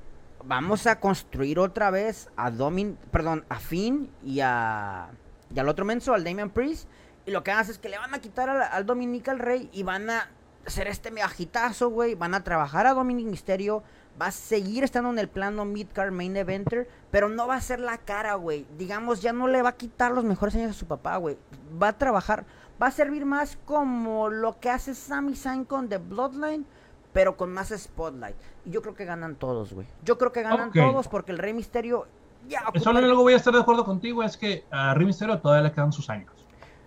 [0.45, 5.09] vamos a construir otra vez a Domin, perdón, a Finn y a
[5.53, 6.87] y al otro menso, al Damian Priest.
[7.25, 9.69] Y lo que hacer es que le van a quitar al, al Dominic al Rey
[9.71, 10.29] y van a
[10.65, 12.15] hacer este megajitazo, güey.
[12.15, 13.83] Van a trabajar a Dominic Misterio.
[14.21, 17.79] Va a seguir estando en el plano Midcard Main Eventer, pero no va a ser
[17.79, 18.67] la cara, güey.
[18.77, 21.37] Digamos, ya no le va a quitar los mejores años a su papá, güey.
[21.81, 22.45] Va a trabajar,
[22.81, 26.65] va a servir más como lo que hace Sami Zayn con The Bloodline,
[27.13, 28.35] pero con más spotlight.
[28.65, 29.87] Y yo creo que ganan todos, güey.
[30.03, 32.07] Yo creo que ganan todos porque el Rey Misterio
[32.49, 35.39] ya Solo el- algo voy a estar de acuerdo contigo, es que a Rey Mysterio
[35.39, 36.31] todavía le quedan sus años.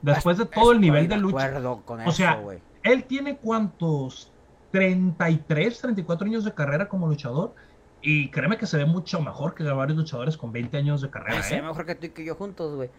[0.03, 1.47] Después de todo el nivel de lucha.
[1.47, 2.59] acuerdo con O eso, sea, güey.
[2.83, 4.31] Él tiene cuántos
[4.71, 7.55] 33, 34 años de carrera como luchador.
[8.03, 11.43] Y créeme que se ve mucho mejor que varios luchadores con 20 años de carrera.
[11.43, 11.63] Se ve ¿eh?
[11.63, 12.91] mejor que tú y que yo juntos, güey.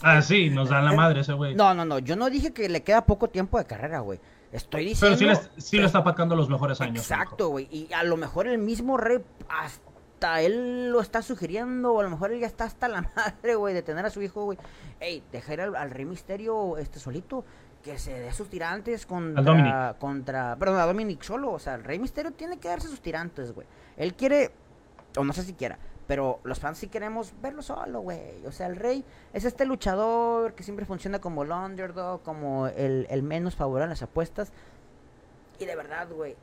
[0.00, 1.54] Ah, sí, nos dan la madre ese güey.
[1.56, 1.98] No, no, no.
[1.98, 4.20] Yo no dije que le queda poco tiempo de carrera, güey.
[4.54, 5.18] Estoy diciendo.
[5.18, 6.98] Pero sí, sí lo está apacando los mejores años.
[7.02, 7.66] Exacto, güey.
[7.72, 12.10] Y a lo mejor el mismo Rey hasta él lo está sugiriendo, o a lo
[12.10, 14.56] mejor él ya está hasta la madre, güey, de tener a su hijo, güey.
[15.00, 17.44] Ey, dejar al, al, Rey Misterio este solito,
[17.82, 19.96] que se dé sus tirantes contra.
[19.98, 21.50] contra perdón, a Dominic solo.
[21.50, 23.66] O sea, el Rey Misterio tiene que darse sus tirantes, güey.
[23.96, 24.52] Él quiere,
[25.16, 28.44] o no sé si quiera, pero los fans sí queremos verlo solo, güey.
[28.46, 33.06] O sea, el Rey es este luchador que siempre funciona como el underdog, como el,
[33.10, 34.52] el menos favorable en las apuestas.
[35.58, 36.36] Y de verdad, güey,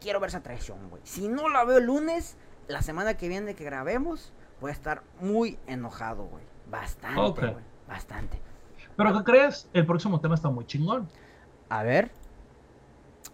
[0.00, 1.02] quiero ver esa traición, güey.
[1.04, 2.36] Si no la veo el lunes,
[2.68, 6.44] la semana que viene que grabemos, voy a estar muy enojado, güey.
[6.70, 7.64] Bastante, güey.
[7.86, 8.40] Bastante.
[8.96, 9.68] Pero ¿qué crees?
[9.72, 11.08] El próximo tema está muy chingón.
[11.68, 12.10] A ver.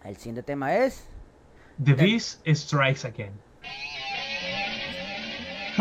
[0.05, 1.07] El siguiente tema es.
[1.83, 3.33] The Beast Strikes Again.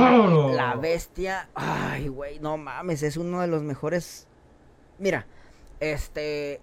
[0.01, 1.49] La bestia.
[1.53, 4.27] Ay, güey, no mames, es uno de los mejores.
[4.97, 5.27] Mira,
[5.79, 6.61] este.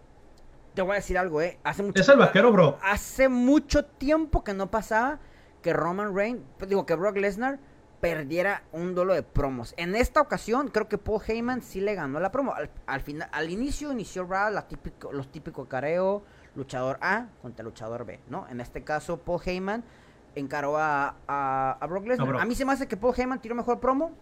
[0.74, 1.58] Te voy a decir algo, eh.
[1.64, 2.78] Hace mucho es el vaquero, bro.
[2.82, 5.18] Hace mucho tiempo que no pasaba
[5.62, 7.58] que Roman Reigns, digo que Brock Lesnar
[8.00, 9.74] perdiera un duelo de promos.
[9.76, 12.54] En esta ocasión, creo que Paul Heyman sí le ganó la promo.
[12.86, 16.22] Al, final, al inicio inició Raw la típico, los típicos careo,
[16.54, 18.46] luchador A contra luchador B, ¿no?
[18.48, 19.84] En este caso, Paul Heyman
[20.40, 22.36] encaró a, a, Brock Lesnar.
[22.40, 24.12] A, mí se me hace que Paul Heyman tiró mejor promo.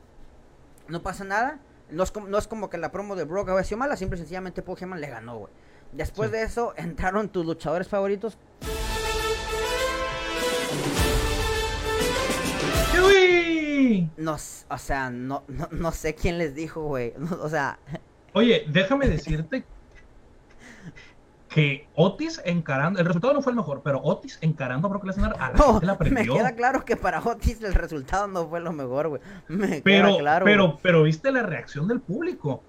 [0.89, 1.61] No pasa nada.
[1.91, 3.97] No es, como, no es como que la promo de Brock haya sido mala.
[3.97, 5.53] Simple y sencillamente Paul Heyman le ganó, güey.
[5.93, 8.39] Después de eso entraron tus luchadores favoritos.
[14.17, 17.13] No, o sea, no, no, no sé quién les dijo, güey.
[17.41, 17.79] o sea.
[18.33, 19.65] Oye, déjame decirte
[21.57, 25.37] que Otis encarando, el resultado no fue el mejor, pero Otis encarando a Brock Lesnar
[25.39, 28.75] a la gente la Me queda claro que para Otis el resultado no fue lo
[28.75, 29.23] mejor, güey.
[29.49, 30.45] Me pero, queda claro.
[30.45, 32.63] Pero, pero viste la reacción del público.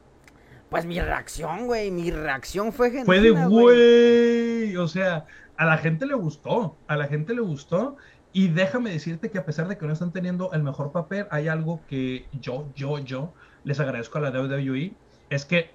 [0.69, 5.25] Pues mi reacción, güey, mi reacción fue genuina, Fue de güey, o sea,
[5.57, 7.97] a la gente le gustó, a la gente le gustó.
[8.31, 11.49] Y déjame decirte que a pesar de que no están teniendo el mejor papel, hay
[11.49, 13.33] algo que yo, yo, yo
[13.65, 14.93] les agradezco a la WWE,
[15.29, 15.71] es que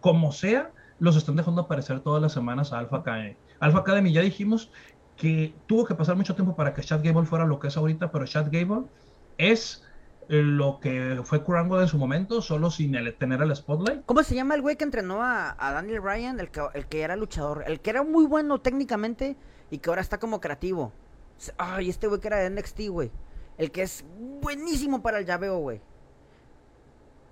[0.00, 3.36] como sea, los están dejando aparecer todas las semanas a Alpha Academy.
[3.60, 4.70] Alpha Academy ya dijimos
[5.16, 8.10] que tuvo que pasar mucho tiempo para que Chad Gable fuera lo que es ahorita,
[8.10, 8.86] pero Chad Gable
[9.38, 9.84] es
[10.28, 14.04] lo que fue Kurango en su momento, solo sin tener el spotlight.
[14.06, 17.16] ¿Cómo se llama el güey que entrenó a, Daniel Bryan, el que, el que era
[17.16, 17.64] luchador?
[17.66, 19.36] El que era muy bueno técnicamente
[19.70, 20.92] y que ahora está como creativo.
[21.58, 23.10] Ay, este güey que era de NXT, güey.
[23.58, 24.04] El que es
[24.40, 25.80] buenísimo para el llaveo, güey.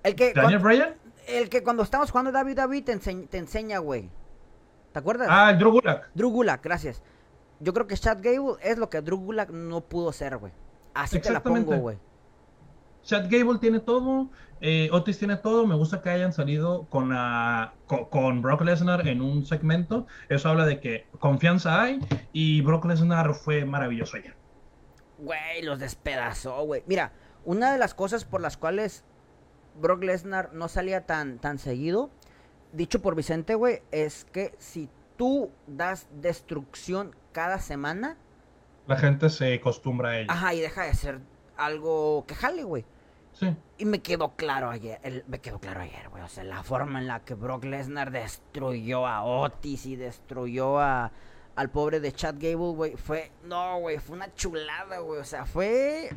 [0.03, 0.33] El que.
[0.35, 0.95] ¿Daniel Bryan?
[1.39, 4.11] El que cuando estamos jugando David David te, te enseña, güey.
[4.93, 5.29] ¿Te acuerdas?
[5.31, 6.11] Ah, el Drew Gulak.
[6.15, 7.03] Drew Gulak, gracias.
[7.61, 10.53] Yo creo que Chad Gable es lo que Drew Gulak no pudo ser, güey.
[10.95, 11.99] Así te la pongo, güey.
[13.03, 14.31] Chad Gable tiene todo,
[14.61, 15.67] eh, Otis tiene todo.
[15.67, 17.13] Me gusta que hayan salido con,
[17.87, 20.07] con, Brock Lesnar en un segmento.
[20.29, 21.99] Eso habla de que confianza hay
[22.33, 24.37] y Brock Lesnar fue maravilloso ayer.
[25.19, 26.83] Güey, los despedazó, güey.
[26.87, 27.13] Mira,
[27.45, 29.05] una de las cosas por las cuales
[29.81, 32.11] Brock Lesnar no salía tan, tan seguido,
[32.73, 38.17] dicho por Vicente, güey, es que si tú das destrucción cada semana,
[38.87, 40.31] la gente se acostumbra a ello.
[40.31, 41.21] Ajá, y deja de ser
[41.57, 42.85] algo que jale, güey.
[43.33, 43.57] Sí.
[43.79, 46.23] Y me quedó claro ayer, me quedó claro ayer, güey.
[46.23, 51.13] O sea, la forma en la que Brock Lesnar destruyó a Otis y destruyó a,
[51.57, 55.21] al pobre de Chad Gable, güey, fue, no, güey, fue una chulada, güey.
[55.21, 56.11] O sea, fue...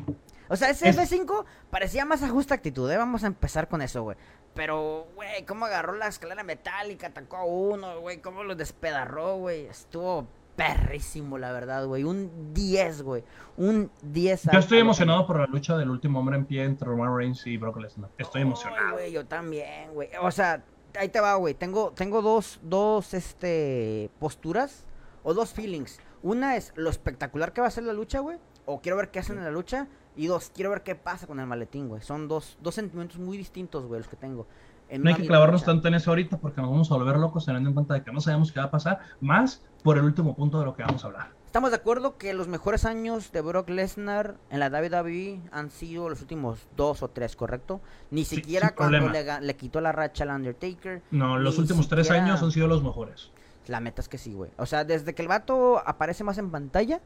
[0.50, 2.98] O sea, ese F5 parecía más a justa actitud, ¿eh?
[2.98, 4.18] Vamos a empezar con eso, güey.
[4.54, 9.66] Pero, güey, cómo agarró la escalera metálica, atacó a uno, güey, cómo lo despedarró, güey.
[9.66, 12.04] Estuvo perrísimo, la verdad, güey.
[12.04, 13.24] Un 10, güey.
[13.58, 14.50] Un 10.
[14.52, 17.58] Yo estoy emocionado por la lucha del último hombre en pie entre Roman Reigns y
[17.58, 18.10] Brock Lesnar.
[18.18, 18.94] Estoy emocionado.
[18.94, 20.10] güey, yo también, güey.
[20.22, 20.64] O sea,
[20.98, 21.54] ahí te va, güey.
[21.54, 24.86] Tengo, tengo dos, dos, este, posturas
[25.24, 26.00] o dos feelings.
[26.24, 28.38] Una es lo espectacular que va a ser la lucha, güey.
[28.66, 29.88] O quiero ver qué hacen en la lucha.
[30.16, 32.02] Y dos, quiero ver qué pasa con el maletín, güey.
[32.02, 34.48] Son dos, dos sentimientos muy distintos, güey, los que tengo
[34.92, 37.70] no hay que clavarnos tanto en eso ahorita porque nos vamos a volver locos teniendo
[37.70, 40.60] en cuenta de que no sabemos qué va a pasar, más por el último punto
[40.60, 41.30] de lo que vamos a hablar.
[41.46, 46.10] Estamos de acuerdo que los mejores años de Brock Lesnar en la WWE han sido
[46.10, 47.80] los últimos dos o tres, ¿correcto?
[48.12, 51.02] Ni siquiera cuando le, quitó la racha al Undertaker.
[51.12, 53.32] No, los últimos tres años han sido los mejores.
[53.68, 54.52] La meta es que sí, güey.
[54.58, 57.00] O sea, desde que el vato aparece más en pantalla,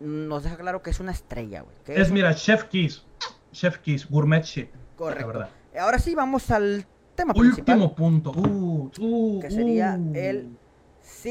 [0.00, 1.76] nos deja claro que es una estrella, güey.
[1.86, 3.04] Es, mira, Chef Kiss.
[3.52, 4.70] Chef Kiss, gourmet shit.
[4.96, 5.26] Correcto.
[5.26, 5.50] verdad.
[5.78, 7.76] Ahora sí, vamos al tema principal.
[7.76, 8.32] Último punto.
[8.32, 10.12] Uh, uh, que sería uh.
[10.14, 10.56] el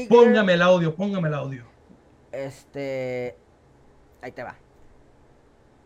[0.08, 1.64] Póngame el audio, póngame el audio.
[2.32, 3.36] Este.
[4.22, 4.56] Ahí te va.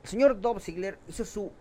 [0.02, 1.52] El señor Dob Ziggler hizo su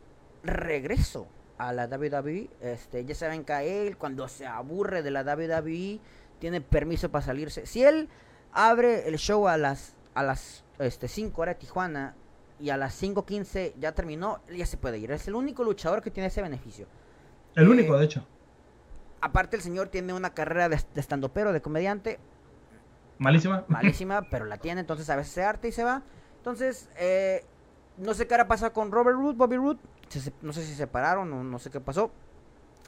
[0.44, 2.50] regreso a la WWE.
[2.62, 6.00] Este, ya saben que a él, cuando se aburre de la WWE,
[6.40, 7.66] tiene permiso para salirse.
[7.66, 8.10] Si él
[8.52, 12.16] abre el show a las a las este 5 horas de Tijuana
[12.60, 15.12] y a las 5.15 ya terminó, ya se puede ir.
[15.12, 16.88] Es el único luchador que tiene ese beneficio.
[17.56, 18.26] El Eh, único, de hecho.
[19.22, 22.20] Aparte el señor tiene una carrera de, de estandopero, de comediante,
[23.20, 23.66] Malísima.
[23.68, 26.04] malísima, pero la tiene, entonces a veces se arte y se va.
[26.38, 27.44] Entonces, eh,
[27.98, 30.76] no sé qué ahora pasa con Robert Root, Bobby Root, se- no sé si se
[30.78, 32.12] separaron o no sé qué pasó.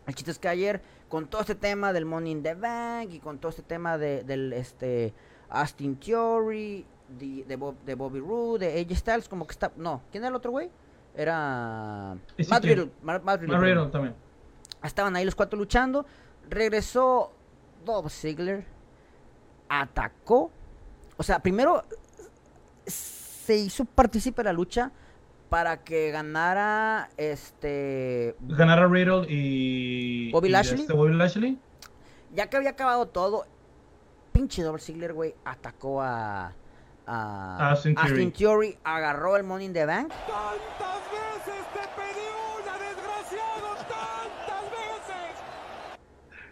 [0.05, 3.19] El chiste es que ayer, con todo este tema del Money in the Bank y
[3.19, 5.13] con todo este tema de, del este
[5.49, 6.85] Austin Theory,
[7.17, 9.71] de, de, Bob- de Bobby Roode, de AJ Styles, como que está...
[9.77, 10.69] No, ¿quién era el otro güey?
[11.15, 12.15] Era...
[12.37, 12.63] Ese Matt?
[12.63, 13.77] Riddle, Matt- Matt Riddle, Matt perdón.
[13.77, 14.15] Riddle también.
[14.83, 16.05] Estaban ahí los cuatro luchando.
[16.49, 17.31] Regresó
[17.85, 18.65] Dolph Ziggler.
[19.67, 20.51] Atacó.
[21.17, 21.83] O sea, primero
[22.85, 24.91] se hizo partícipe de la lucha
[25.49, 30.31] para que ganara este Ganar a Riddle y.
[30.31, 30.81] Bobby y Lashley.
[30.81, 31.59] este Bobby Lashley.
[32.33, 33.45] ya que había acabado todo
[34.31, 36.53] pinche Dolph Ziggler güey atacó a
[37.09, 38.31] a Austin Theory.
[38.31, 43.75] Theory, agarró el Money in the Bank ¡Tantas veces te pedí una, desgraciado!
[43.89, 45.43] ¡Tantas veces!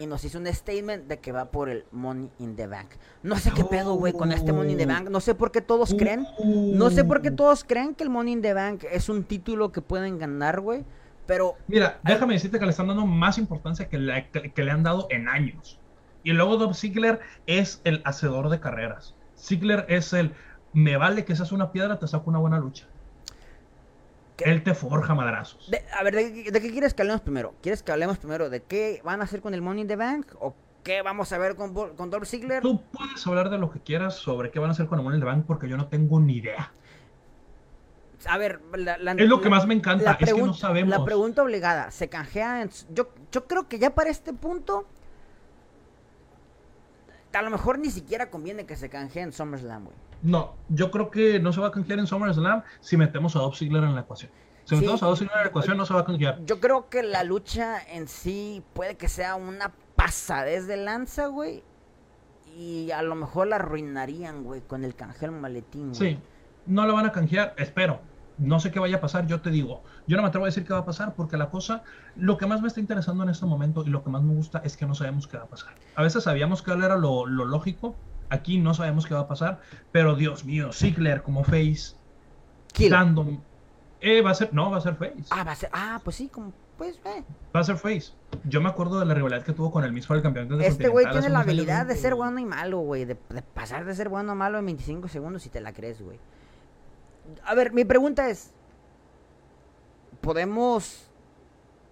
[0.00, 2.90] y nos hizo un statement de que va por el Money in the Bank.
[3.22, 5.08] No sé qué pedo, güey, con este Money in the Bank.
[5.10, 6.26] No sé por qué todos creen.
[6.44, 9.72] No sé por qué todos creen que el Money in the Bank es un título
[9.72, 10.84] que pueden ganar, güey.
[11.26, 14.70] Pero Mira, déjame decirte que le están dando más importancia que le, que, que le
[14.70, 15.78] han dado en años.
[16.22, 19.14] Y luego Dolph Ziggler es el hacedor de carreras.
[19.38, 20.32] Ziggler es el,
[20.72, 22.86] me vale que seas una piedra, te saco una buena lucha.
[24.36, 24.44] ¿Qué?
[24.50, 25.68] Él te forja madrazos.
[25.70, 27.54] de- a ver, ¿de, qué- de qué quieres que hablemos primero?
[27.62, 30.26] ¿Quieres que hablemos primero de qué van a hacer con el Money in the Bank?
[30.40, 30.54] ¿O
[30.84, 32.62] qué vamos a ver con, con Dolph Ziggler?
[32.62, 35.16] Tú puedes hablar de lo que quieras sobre qué van a hacer con el Money
[35.18, 36.72] in the Bank porque yo no tengo ni idea.
[38.26, 40.96] A ver, la, la- Es lo que más me encanta, la es que no sabemos.
[40.96, 42.62] La pregunta obligada, ¿se canjea?
[42.62, 44.86] en- yo, yo creo que ya para este punto,
[47.38, 49.96] a lo mejor ni siquiera conviene que se canjee en SummerSlam, güey.
[50.22, 53.56] No, yo creo que no se va a canjear en SummerSlam si metemos a Dolph
[53.56, 54.30] Ziggler en la ecuación.
[54.64, 54.80] Si Sí.
[54.80, 56.44] metemos a Dolph Ziggler en la ecuación no se va a canjear.
[56.44, 61.62] Yo creo que la lucha en sí puede que sea una pasadez de lanza, güey.
[62.56, 66.14] Y a lo mejor la arruinarían, güey, con el canjeo del maletín, güey.
[66.14, 66.18] Sí,
[66.66, 68.00] no la van a canjear, espero.
[68.38, 69.82] No sé qué vaya a pasar, yo te digo.
[70.06, 71.82] Yo no me atrevo a decir qué va a pasar porque la cosa,
[72.16, 74.60] lo que más me está interesando en este momento y lo que más me gusta
[74.64, 75.74] es que no sabemos qué va a pasar.
[75.96, 77.96] A veces sabíamos que era lo, lo lógico,
[78.30, 79.60] aquí no sabemos qué va a pasar,
[79.92, 81.96] pero Dios mío, Ziggler como face,
[82.88, 83.26] dando...
[84.00, 85.24] Eh, va a ser, no, va a ser face.
[85.30, 85.70] Ah, va a ser.
[85.72, 86.52] Ah, pues sí, como.
[86.76, 87.24] Pues, eh.
[87.54, 88.12] Va a ser face.
[88.44, 90.86] Yo me acuerdo de la rivalidad que tuvo con el mismo el campeón de Este
[90.86, 93.04] güey tiene la habilidad de ser bueno y malo, güey.
[93.04, 96.00] De, de pasar de ser bueno a malo en 25 segundos si te la crees,
[96.00, 96.20] güey.
[97.44, 98.52] A ver, mi pregunta es:
[100.20, 101.10] ¿Podemos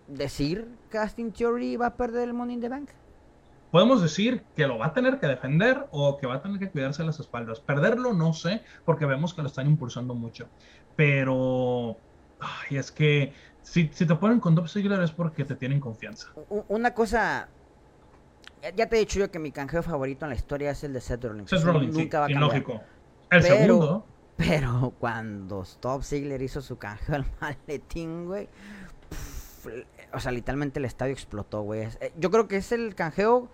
[0.08, 2.90] decir que Austin Theory va a perder el Money in the Bank?
[3.70, 6.70] Podemos decir que lo va a tener que defender o que va a tener que
[6.70, 7.60] cuidarse las espaldas.
[7.60, 10.48] Perderlo no sé, porque vemos que lo están impulsando mucho.
[10.94, 11.96] Pero,
[12.40, 13.32] ay, es que
[13.62, 16.28] si, si te ponen con Dolph Ziggler es porque te tienen confianza.
[16.68, 17.48] Una cosa.
[18.74, 21.00] ya- te he dicho yo que mi canjeo favorito en la historia es el de
[21.00, 21.50] Seth Rollins.
[21.50, 22.42] Seth Rollins, sí, nunca va a cambiar.
[22.48, 22.72] lógico.
[23.30, 24.06] El Pero- segundo,
[24.36, 28.48] Pero cuando Stop Ziggler hizo su canjeo al maletín, güey.
[30.12, 31.88] O sea, literalmente el estadio explotó, güey.
[32.00, 33.48] Eh, Yo creo que es el canjeo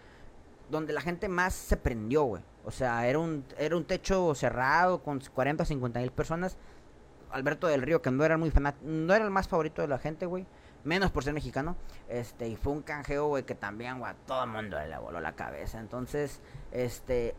[0.71, 2.43] donde la gente más se prendió, güey.
[2.65, 6.57] O sea, era un, era un techo cerrado con 40 o 50 mil personas.
[7.31, 8.53] Alberto del Río, que no era muy
[8.83, 10.47] no era el más favorito de la gente, güey.
[10.85, 11.77] Menos por ser mexicano.
[12.09, 15.21] Este, y fue un canjeo, güey, que también, güey, a todo el mundo le voló
[15.21, 15.79] la cabeza.
[15.81, 16.41] Entonces,
[16.73, 17.35] este.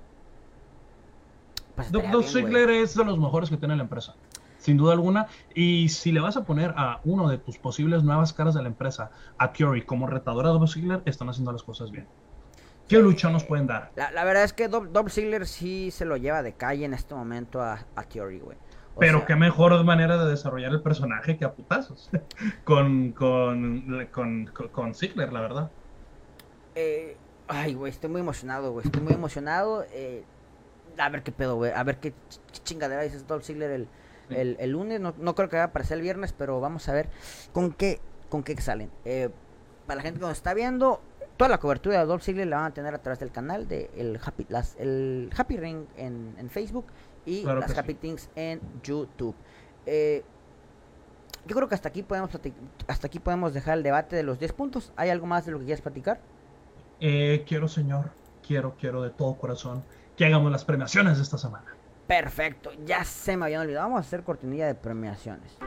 [1.76, 2.24] Pues güey.
[2.24, 4.16] Ziggler es de los mejores que tiene la empresa.
[4.58, 5.28] Sin duda alguna.
[5.54, 8.70] Y si le vas a poner a uno de tus posibles nuevas caras de la
[8.70, 12.08] empresa, a Curry, como retador a Dolph Ziggler, están haciendo las cosas bien.
[12.88, 13.94] ¿Qué lucha nos pueden dar?
[13.96, 16.94] La, la verdad es que Dolph, Dolph Ziggler sí se lo lleva de calle en
[16.94, 18.58] este momento a, a Theory, güey.
[18.96, 22.10] O Pero sea, qué mejor manera de desarrollar el personaje que a putazos.
[22.64, 25.72] con, con, con, con, con Ziggler, la verdad.
[26.76, 28.86] eh, ay, güey, estoy muy emocionado, güey.
[28.86, 29.86] Estoy muy emocionado.
[29.92, 30.28] eh,
[30.98, 31.72] a ver qué pedo, güey.
[31.72, 33.88] A ver qué, ch- ch- chingadera dices Dolph Ziggler el,
[34.30, 34.36] Sí.
[34.36, 35.02] el, el lunes.
[35.02, 37.10] No, no creo que vaya a aparecer el viernes, pero vamos a ver
[37.52, 38.90] con qué, con qué salen.
[39.06, 39.30] Eh,
[39.86, 41.02] para la gente que nos está viendo,
[41.36, 43.90] toda la cobertura de Dolph Ziggler la van a tener a través del canal de
[43.98, 46.86] el Happy, las, el Happy Ring en, en Facebook
[47.26, 48.00] y Claro las Happy sí.
[48.00, 49.36] Things en YouTube.
[49.86, 50.24] Eh,
[51.46, 52.30] yo creo que hasta aquí podemos
[52.88, 54.94] hasta aquí podemos dejar el debate de los 10 puntos.
[54.96, 56.22] ¿Hay algo más de lo que quieras platicar?
[57.02, 58.12] Eh, quiero, señor,
[58.48, 59.84] quiero, quiero de todo corazón
[60.24, 61.66] que hagamos las premiaciones de esta semana.
[62.08, 63.88] Perfecto, ya se me habían olvidado.
[63.90, 65.58] Vamos a hacer cortinilla de premiaciones.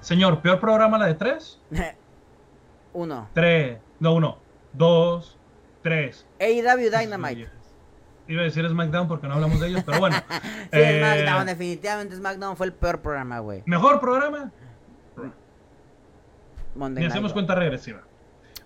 [0.00, 1.60] Señor, peor programa la de tres.
[2.92, 3.28] Uno.
[3.34, 3.78] Tres.
[4.00, 4.38] No, uno.
[4.72, 5.36] Dos.
[5.82, 6.26] Tres.
[6.40, 7.48] AEW Dynamite.
[8.26, 10.16] Iba a decir SmackDown porque no hablamos de ellos, pero bueno.
[10.72, 13.62] Sí, Eh, SmackDown, definitivamente SmackDown fue el peor programa, güey.
[13.66, 14.52] Mejor programa.
[16.74, 17.34] Monday Night hacemos Raw.
[17.34, 18.00] cuenta regresiva.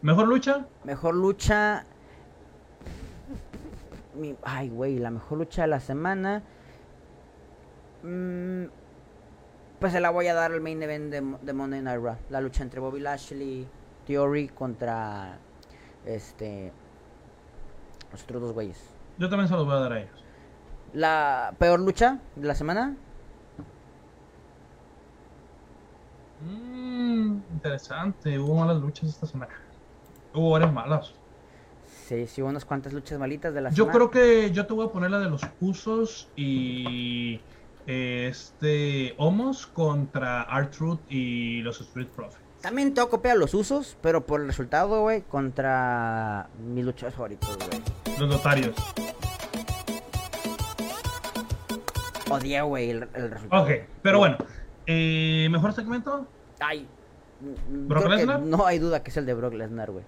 [0.03, 0.67] Mejor lucha.
[0.85, 1.85] Mejor lucha.
[4.15, 6.43] Mi- Ay, güey, la mejor lucha de la semana.
[8.03, 8.65] Mm,
[9.81, 12.17] pues se la voy a dar al main event de, de Monday Night Raw.
[12.31, 13.67] La lucha entre Bobby Lashley,
[14.07, 15.39] Theory contra
[16.05, 16.73] este
[18.13, 18.79] los otros dos güeyes.
[19.19, 20.25] Yo también se los voy a dar a ellos.
[20.93, 22.95] La peor lucha de la semana.
[26.45, 28.39] Mm, interesante.
[28.39, 29.53] Hubo malas luchas esta semana.
[30.35, 31.15] Hubo varias malas.
[32.07, 33.93] Sí, sí, unas cuantas luchas malitas de la Yo semana.
[33.95, 37.41] creo que yo te voy a poner la de los Usos y
[37.87, 42.41] eh, este Homos contra R-Truth y los Street Profits.
[42.61, 48.19] También tengo copiar los usos, pero por el resultado, güey, contra mis luchadores favoritos, güey.
[48.19, 48.75] Los notarios.
[52.31, 53.63] Odié, güey, el, el resultado.
[53.65, 53.71] Ok,
[54.03, 54.39] pero bueno.
[54.87, 56.26] Eh, ¿Mejor segmento?
[56.61, 56.87] Ay.
[57.41, 58.41] mm, ¿Brock Lesnar?
[58.41, 60.05] No hay duda que es el de Brock Lesnar, güey.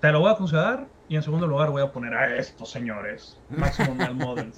[0.00, 0.86] Te lo voy a considerar.
[1.06, 3.38] Y en segundo lugar voy a poner a estos señores.
[3.50, 4.56] Maximum Male Models.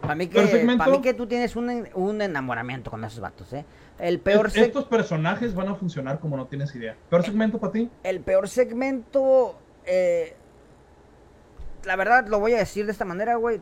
[0.00, 3.64] Para mí, pa' mí que tú tienes un, un enamoramiento con esos vatos, ¿eh?
[4.00, 6.96] El peor, Es- seg- Estos personajes van a funcionar como no tienes idea.
[7.08, 7.88] ¿Peor segmento para ti?
[8.02, 9.56] el peor segmento...
[9.86, 10.34] eh,
[11.84, 13.60] la verdad, lo voy a decir de esta manera, güey.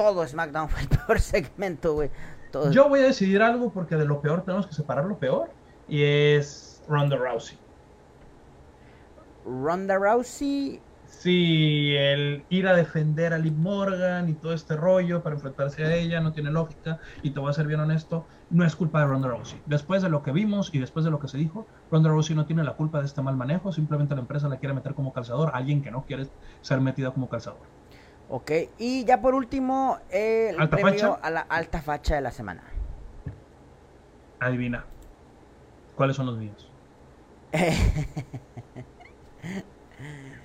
[0.00, 2.10] Todo SmackDown fue el peor segmento, güey.
[2.50, 2.70] Todo.
[2.72, 5.50] Yo voy a decidir algo porque de lo peor tenemos que separar lo peor.
[5.88, 7.58] Y es Ronda Rousey.
[9.44, 10.80] Ronda Rousey...
[11.04, 15.94] Sí, el ir a defender a Liv Morgan y todo este rollo para enfrentarse a
[15.94, 16.98] ella no tiene lógica.
[17.22, 19.60] Y te voy a ser bien honesto, no es culpa de Ronda Rousey.
[19.66, 22.46] Después de lo que vimos y después de lo que se dijo, Ronda Rousey no
[22.46, 23.70] tiene la culpa de este mal manejo.
[23.70, 26.26] Simplemente la empresa la quiere meter como calzador a alguien que no quiere
[26.62, 27.79] ser metida como calzador.
[28.32, 31.18] Ok, y ya por último, el ¿Alta premio facha?
[31.20, 32.62] a la alta facha de la semana.
[34.38, 34.86] Adivina.
[35.94, 36.70] ¿Cuáles son los míos?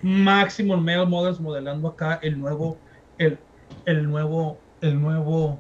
[0.02, 2.84] Maximum Male Models modelando acá el nuevo,
[3.18, 3.40] el,
[3.86, 5.60] el nuevo, el nuevo,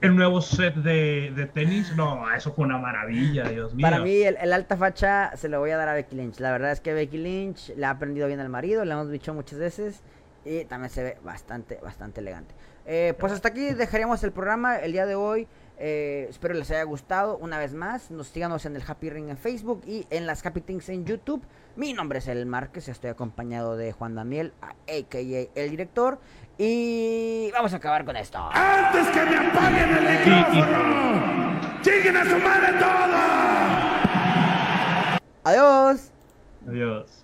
[0.00, 1.94] el nuevo set de, de tenis.
[1.96, 3.82] No, eso fue una maravilla, Dios mío.
[3.82, 6.38] Para mí, el, el alta facha se lo voy a dar a Becky Lynch.
[6.40, 9.34] La verdad es que Becky Lynch le ha aprendido bien al marido, le hemos dicho
[9.34, 10.02] muchas veces.
[10.44, 12.54] Y también se ve bastante, bastante elegante.
[12.86, 15.48] Eh, pues hasta aquí dejaremos el programa el día de hoy.
[15.78, 18.10] Eh, espero les haya gustado una vez más.
[18.10, 21.42] Nos síganos en el Happy Ring en Facebook y en las Happy Things en YouTube.
[21.76, 25.18] Mi nombre es El Márquez, estoy acompañado de Juan Daniel, a.k.a.
[25.18, 26.20] el director.
[26.56, 28.38] Y vamos a acabar con esto.
[28.52, 31.60] Antes que me apaguen el micrófono.
[31.82, 33.24] ¡Chinguen a su madre todos!
[35.44, 36.12] Adiós.
[36.68, 37.23] Adiós.